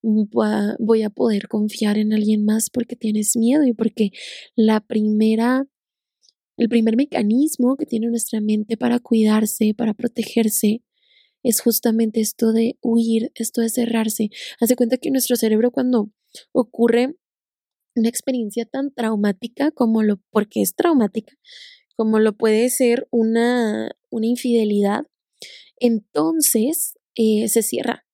voy 0.00 1.02
a 1.02 1.10
poder 1.10 1.48
confiar 1.48 1.98
en 1.98 2.14
alguien 2.14 2.46
más 2.46 2.70
porque 2.70 2.96
tienes 2.96 3.36
miedo 3.36 3.64
y 3.64 3.74
porque 3.74 4.12
la 4.56 4.80
primera, 4.80 5.66
el 6.56 6.70
primer 6.70 6.96
mecanismo 6.96 7.76
que 7.76 7.84
tiene 7.84 8.06
nuestra 8.06 8.40
mente 8.40 8.78
para 8.78 8.98
cuidarse, 8.98 9.74
para 9.76 9.92
protegerse, 9.92 10.82
es 11.42 11.60
justamente 11.60 12.20
esto 12.22 12.52
de 12.52 12.78
huir, 12.80 13.30
esto 13.34 13.60
de 13.60 13.68
cerrarse. 13.68 14.30
Hace 14.58 14.74
cuenta 14.74 14.96
que 14.96 15.10
nuestro 15.10 15.36
cerebro 15.36 15.70
cuando 15.70 16.10
ocurre 16.52 17.14
una 17.98 18.08
experiencia 18.08 18.64
tan 18.64 18.92
traumática 18.92 19.70
como 19.70 20.02
lo, 20.02 20.20
porque 20.30 20.62
es 20.62 20.74
traumática, 20.74 21.36
como 21.96 22.18
lo 22.18 22.36
puede 22.36 22.70
ser 22.70 23.08
una, 23.10 23.90
una 24.10 24.26
infidelidad, 24.26 25.06
entonces 25.76 26.94
eh, 27.14 27.48
se 27.48 27.62
cierra 27.62 28.06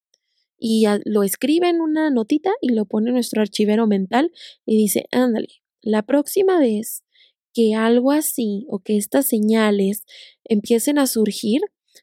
y 0.58 0.86
lo 1.04 1.22
escribe 1.22 1.68
en 1.68 1.80
una 1.80 2.10
notita 2.10 2.50
y 2.60 2.70
lo 2.72 2.86
pone 2.86 3.08
en 3.08 3.14
nuestro 3.14 3.42
archivero 3.42 3.86
mental 3.86 4.32
y 4.64 4.76
dice, 4.76 5.06
ándale, 5.12 5.48
la 5.82 6.02
próxima 6.02 6.58
vez 6.58 7.04
que 7.52 7.74
algo 7.74 8.12
así 8.12 8.66
o 8.68 8.80
que 8.80 8.96
estas 8.96 9.26
señales 9.26 10.04
empiecen 10.44 10.98
a 10.98 11.06
surgir, 11.06 11.60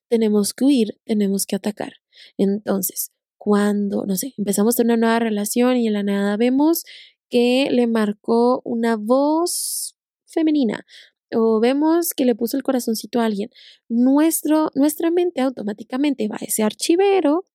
tenemos 0.07 0.53
que 0.53 0.65
huir, 0.65 0.99
tenemos 1.05 1.45
que 1.45 1.55
atacar. 1.55 1.93
Entonces, 2.37 3.11
cuando, 3.37 4.05
no 4.05 4.15
sé, 4.15 4.33
empezamos 4.37 4.77
una 4.79 4.97
nueva 4.97 5.19
relación 5.19 5.77
y 5.77 5.87
en 5.87 5.93
la 5.93 6.03
nada 6.03 6.37
vemos 6.37 6.83
que 7.31 7.69
le 7.71 7.87
marcó 7.87 8.61
una 8.63 8.97
voz 8.97 9.95
femenina 10.27 10.85
o 11.33 11.59
vemos 11.59 12.13
que 12.13 12.25
le 12.25 12.35
puso 12.35 12.57
el 12.57 12.63
corazoncito 12.63 13.19
a 13.19 13.25
alguien, 13.25 13.49
nuestro, 13.87 14.69
nuestra 14.75 15.11
mente 15.11 15.41
automáticamente 15.41 16.27
va 16.27 16.35
a 16.39 16.45
ese 16.45 16.61
archivero, 16.61 17.45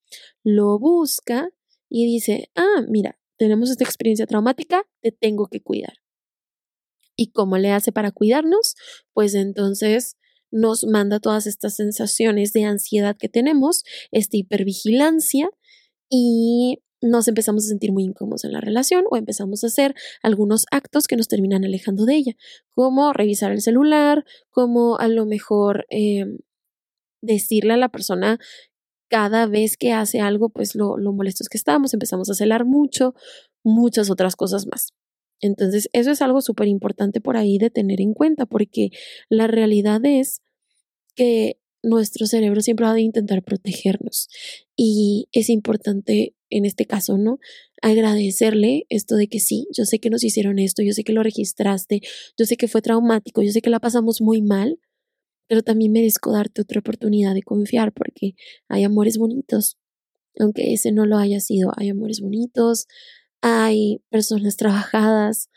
lo 0.42 0.78
busca 0.78 1.50
y 1.88 2.06
dice, 2.06 2.50
ah, 2.56 2.82
mira, 2.88 3.18
tenemos 3.36 3.70
esta 3.70 3.84
experiencia 3.84 4.26
traumática, 4.26 4.82
te 5.02 5.12
tengo 5.12 5.48
que 5.48 5.62
cuidar. 5.62 5.98
¿Y 7.16 7.32
cómo 7.32 7.58
le 7.58 7.70
hace 7.70 7.92
para 7.92 8.10
cuidarnos? 8.10 8.74
Pues 9.12 9.34
entonces 9.34 10.16
nos 10.50 10.84
manda 10.84 11.20
todas 11.20 11.46
estas 11.46 11.76
sensaciones 11.76 12.52
de 12.52 12.64
ansiedad 12.64 13.16
que 13.18 13.28
tenemos, 13.28 13.84
esta 14.10 14.36
hipervigilancia 14.36 15.50
y 16.08 16.82
nos 17.10 17.28
empezamos 17.28 17.64
a 17.64 17.68
sentir 17.68 17.92
muy 17.92 18.04
incómodos 18.04 18.44
en 18.44 18.52
la 18.52 18.60
relación 18.60 19.04
o 19.10 19.16
empezamos 19.16 19.64
a 19.64 19.68
hacer 19.68 19.94
algunos 20.22 20.66
actos 20.70 21.06
que 21.06 21.16
nos 21.16 21.28
terminan 21.28 21.64
alejando 21.64 22.04
de 22.04 22.16
ella, 22.16 22.32
como 22.72 23.12
revisar 23.12 23.52
el 23.52 23.62
celular, 23.62 24.24
como 24.50 24.98
a 24.98 25.08
lo 25.08 25.26
mejor 25.26 25.86
em, 25.90 26.38
decirle 27.22 27.74
a 27.74 27.76
la 27.76 27.88
persona 27.88 28.38
cada 29.08 29.46
vez 29.46 29.76
que 29.76 29.92
hace 29.92 30.20
algo, 30.20 30.48
pues 30.48 30.74
lo, 30.74 30.96
lo 30.98 31.12
molestos 31.12 31.48
que 31.48 31.58
estamos, 31.58 31.94
empezamos 31.94 32.28
a 32.30 32.34
celar 32.34 32.64
mucho, 32.64 33.14
muchas 33.64 34.10
otras 34.10 34.36
cosas 34.36 34.66
más. 34.66 34.92
Entonces, 35.40 35.88
eso 35.92 36.10
es 36.10 36.22
algo 36.22 36.40
súper 36.40 36.68
importante 36.68 37.20
por 37.20 37.36
ahí 37.36 37.58
de 37.58 37.70
tener 37.70 38.00
en 38.00 38.14
cuenta, 38.14 38.46
porque 38.46 38.90
la 39.28 39.46
realidad 39.46 40.04
es 40.04 40.42
que 41.14 41.58
nuestro 41.82 42.26
cerebro 42.26 42.60
siempre 42.60 42.86
va 42.86 42.92
a 42.92 43.00
intentar 43.00 43.42
protegernos 43.42 44.28
y 44.76 45.28
es 45.32 45.48
importante 45.50 46.34
en 46.50 46.64
este 46.64 46.86
caso, 46.86 47.18
¿no? 47.18 47.38
Agradecerle 47.82 48.86
esto 48.88 49.16
de 49.16 49.28
que 49.28 49.40
sí, 49.40 49.66
yo 49.76 49.84
sé 49.84 49.98
que 49.98 50.10
nos 50.10 50.24
hicieron 50.24 50.58
esto, 50.58 50.82
yo 50.82 50.92
sé 50.92 51.04
que 51.04 51.12
lo 51.12 51.22
registraste, 51.22 52.00
yo 52.38 52.46
sé 52.46 52.56
que 52.56 52.68
fue 52.68 52.82
traumático, 52.82 53.42
yo 53.42 53.52
sé 53.52 53.62
que 53.62 53.70
la 53.70 53.80
pasamos 53.80 54.20
muy 54.20 54.42
mal, 54.42 54.78
pero 55.48 55.62
también 55.62 55.92
merezco 55.92 56.32
darte 56.32 56.62
otra 56.62 56.80
oportunidad 56.80 57.34
de 57.34 57.42
confiar 57.42 57.92
porque 57.92 58.34
hay 58.68 58.84
amores 58.84 59.18
bonitos, 59.18 59.78
aunque 60.38 60.72
ese 60.72 60.92
no 60.92 61.06
lo 61.06 61.18
haya 61.18 61.40
sido, 61.40 61.72
hay 61.76 61.90
amores 61.90 62.20
bonitos, 62.20 62.86
hay 63.40 64.02
personas 64.10 64.56
trabajadas, 64.56 65.50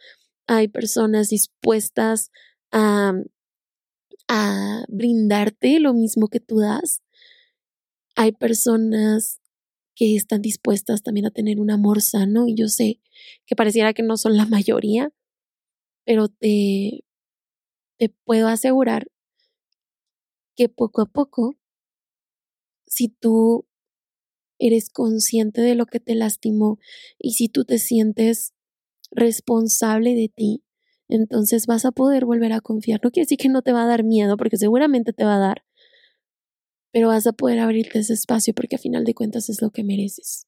hay 0.48 0.68
personas 0.68 1.30
dispuestas 1.30 2.32
a, 2.72 3.14
a 4.28 4.86
brindarte 4.88 5.80
lo 5.80 5.94
mismo 5.94 6.28
que 6.28 6.40
tú 6.40 6.60
das, 6.60 7.02
hay 8.16 8.32
personas 8.32 9.39
que 10.00 10.16
están 10.16 10.42
dispuestas 10.42 11.04
también 11.04 11.26
a 11.26 11.32
tener 11.32 11.60
un 11.60 11.72
amor 11.72 12.02
sano 12.02 12.48
y 12.48 12.56
yo 12.56 12.70
sé 12.70 13.02
que 13.46 13.58
pareciera 13.58 13.94
que 13.94 14.02
no 14.02 14.16
son 14.16 14.38
la 14.38 14.46
mayoría, 14.46 15.12
pero 16.06 16.30
te, 16.30 17.04
te 17.98 18.08
puedo 18.24 18.48
asegurar 18.48 19.08
que 20.56 20.70
poco 20.70 21.02
a 21.02 21.06
poco, 21.06 21.58
si 22.88 23.10
tú 23.10 23.68
eres 24.58 24.90
consciente 24.90 25.60
de 25.60 25.76
lo 25.76 25.86
que 25.86 26.00
te 26.00 26.16
lastimó 26.16 26.80
y 27.18 27.34
si 27.34 27.50
tú 27.50 27.66
te 27.66 27.78
sientes 27.78 28.54
responsable 29.12 30.16
de 30.16 30.30
ti, 30.30 30.64
entonces 31.10 31.68
vas 31.68 31.84
a 31.84 31.92
poder 31.92 32.24
volver 32.24 32.54
a 32.54 32.62
confiar. 32.62 33.02
No 33.04 33.12
quiere 33.12 33.26
decir 33.26 33.38
que 33.38 33.50
no 33.50 33.64
te 33.64 33.74
va 33.74 33.84
a 33.84 33.88
dar 33.88 34.06
miedo, 34.06 34.38
porque 34.38 34.56
seguramente 34.56 35.12
te 35.12 35.26
va 35.26 35.36
a 35.36 35.40
dar, 35.40 35.66
pero 36.92 37.10
vas 37.10 37.28
a 37.28 37.34
poder 37.34 37.60
abrirte 37.60 38.00
ese 38.00 38.14
espacio 38.14 38.54
porque 38.54 38.76
a 38.76 38.80
final 38.80 39.04
de 39.04 39.14
cuentas 39.14 39.50
es 39.50 39.62
lo 39.62 39.72
que 39.72 39.84
mereces. 39.84 40.48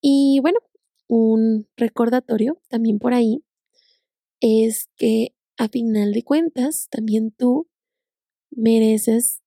Y 0.00 0.40
bueno, 0.40 0.58
un 1.08 1.68
recordatorio 1.76 2.60
también 2.68 2.98
por 2.98 3.12
ahí 3.12 3.44
es 4.40 4.88
que 4.96 5.34
a 5.58 5.68
final 5.68 6.12
de 6.12 6.22
cuentas 6.22 6.88
también 6.90 7.32
tú 7.32 7.68
mereces 8.50 9.42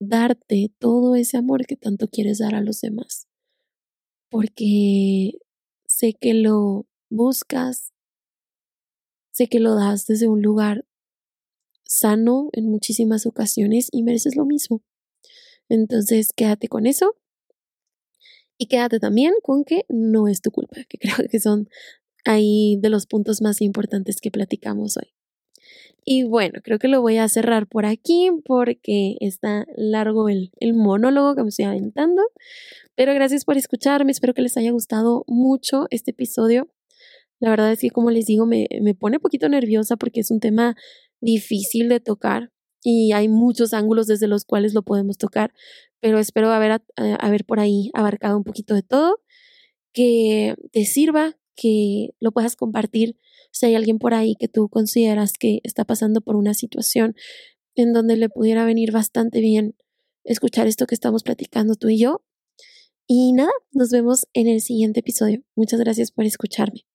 darte 0.00 0.72
todo 0.78 1.14
ese 1.14 1.36
amor 1.36 1.66
que 1.66 1.76
tanto 1.76 2.08
quieres 2.08 2.38
dar 2.38 2.54
a 2.54 2.60
los 2.60 2.80
demás. 2.80 3.28
Porque 4.30 5.32
sé 5.86 6.14
que 6.14 6.34
lo 6.34 6.86
buscas, 7.08 7.92
sé 9.32 9.46
que 9.48 9.60
lo 9.60 9.74
das 9.76 10.06
desde 10.06 10.28
un 10.28 10.42
lugar 10.42 10.84
sano 11.84 12.48
en 12.52 12.66
muchísimas 12.68 13.26
ocasiones 13.26 13.88
y 13.92 14.02
mereces 14.02 14.36
lo 14.36 14.44
mismo. 14.44 14.82
Entonces, 15.68 16.32
quédate 16.34 16.68
con 16.68 16.86
eso 16.86 17.14
y 18.58 18.66
quédate 18.66 19.00
también 19.00 19.32
con 19.42 19.64
que 19.64 19.84
no 19.88 20.28
es 20.28 20.40
tu 20.40 20.50
culpa, 20.50 20.76
que 20.88 20.98
creo 20.98 21.16
que 21.30 21.40
son 21.40 21.68
ahí 22.24 22.78
de 22.80 22.88
los 22.88 23.06
puntos 23.06 23.42
más 23.42 23.60
importantes 23.60 24.20
que 24.20 24.30
platicamos 24.30 24.96
hoy. 24.96 25.12
Y 26.06 26.24
bueno, 26.24 26.60
creo 26.62 26.78
que 26.78 26.88
lo 26.88 27.00
voy 27.00 27.16
a 27.16 27.28
cerrar 27.28 27.66
por 27.66 27.86
aquí 27.86 28.30
porque 28.44 29.16
está 29.20 29.66
largo 29.74 30.28
el, 30.28 30.50
monólogo 30.74 31.34
que 31.34 31.42
me 31.42 31.48
estoy 31.48 31.64
aventando. 31.64 32.22
Pero 32.94 33.14
gracias 33.14 33.44
por 33.44 33.56
escucharme, 33.56 34.12
espero 34.12 34.34
que 34.34 34.42
les 34.42 34.56
haya 34.58 34.70
gustado 34.70 35.24
mucho 35.26 35.86
este 35.90 36.10
episodio. 36.10 36.68
La 37.40 37.50
verdad 37.50 37.72
es 37.72 37.80
que, 37.80 37.90
como 37.90 38.10
les 38.10 38.26
digo, 38.26 38.44
me, 38.44 38.68
me 38.82 38.94
pone 38.94 39.16
un 39.16 39.22
poquito 39.22 39.48
nerviosa 39.48 39.96
porque 39.96 40.20
es 40.20 40.30
un 40.30 40.40
tema 40.40 40.76
difícil 41.20 41.88
de 41.88 42.00
tocar 42.00 42.50
y 42.82 43.12
hay 43.12 43.28
muchos 43.28 43.72
ángulos 43.72 44.06
desde 44.06 44.28
los 44.28 44.44
cuales 44.44 44.74
lo 44.74 44.82
podemos 44.82 45.16
tocar, 45.16 45.54
pero 46.00 46.18
espero 46.18 46.52
haber, 46.52 46.82
haber 47.18 47.44
por 47.44 47.60
ahí 47.60 47.90
abarcado 47.94 48.36
un 48.36 48.44
poquito 48.44 48.74
de 48.74 48.82
todo, 48.82 49.20
que 49.92 50.54
te 50.72 50.84
sirva, 50.84 51.36
que 51.56 52.10
lo 52.20 52.32
puedas 52.32 52.56
compartir 52.56 53.16
si 53.52 53.66
hay 53.66 53.74
alguien 53.74 53.98
por 53.98 54.12
ahí 54.12 54.36
que 54.36 54.48
tú 54.48 54.68
consideras 54.68 55.32
que 55.32 55.60
está 55.62 55.84
pasando 55.84 56.20
por 56.20 56.36
una 56.36 56.52
situación 56.52 57.14
en 57.76 57.92
donde 57.92 58.16
le 58.16 58.28
pudiera 58.28 58.64
venir 58.64 58.92
bastante 58.92 59.40
bien 59.40 59.76
escuchar 60.24 60.66
esto 60.66 60.86
que 60.86 60.94
estamos 60.94 61.22
platicando 61.22 61.76
tú 61.76 61.88
y 61.88 61.98
yo. 61.98 62.24
Y 63.06 63.32
nada, 63.32 63.52
nos 63.72 63.90
vemos 63.90 64.26
en 64.32 64.48
el 64.48 64.60
siguiente 64.60 65.00
episodio. 65.00 65.42
Muchas 65.54 65.80
gracias 65.80 66.10
por 66.10 66.24
escucharme. 66.24 66.86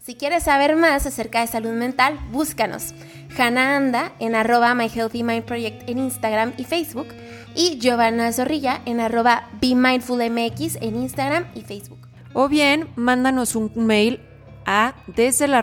Si 0.00 0.14
quieres 0.14 0.44
saber 0.44 0.76
más 0.76 1.04
acerca 1.04 1.42
de 1.42 1.46
salud 1.46 1.72
mental, 1.72 2.18
búscanos. 2.32 2.94
Hannah 3.36 3.76
Anda 3.76 4.12
en 4.18 4.34
arroba 4.34 4.74
My 4.74 4.88
Healthy 4.88 5.22
Mind 5.22 5.44
Project 5.44 5.90
en 5.90 5.98
Instagram 5.98 6.54
y 6.56 6.64
Facebook 6.64 7.08
y 7.54 7.78
Giovanna 7.78 8.32
Zorrilla 8.32 8.80
en 8.86 8.98
arroba 8.98 9.50
Be 9.60 9.74
Mindful 9.74 10.22
MX 10.30 10.76
en 10.80 10.96
Instagram 10.96 11.44
y 11.54 11.60
Facebook. 11.60 12.08
O 12.32 12.48
bien, 12.48 12.88
mándanos 12.96 13.54
un 13.54 13.70
mail 13.74 14.20
a 14.64 14.94
desde 15.06 15.48
la 15.48 15.60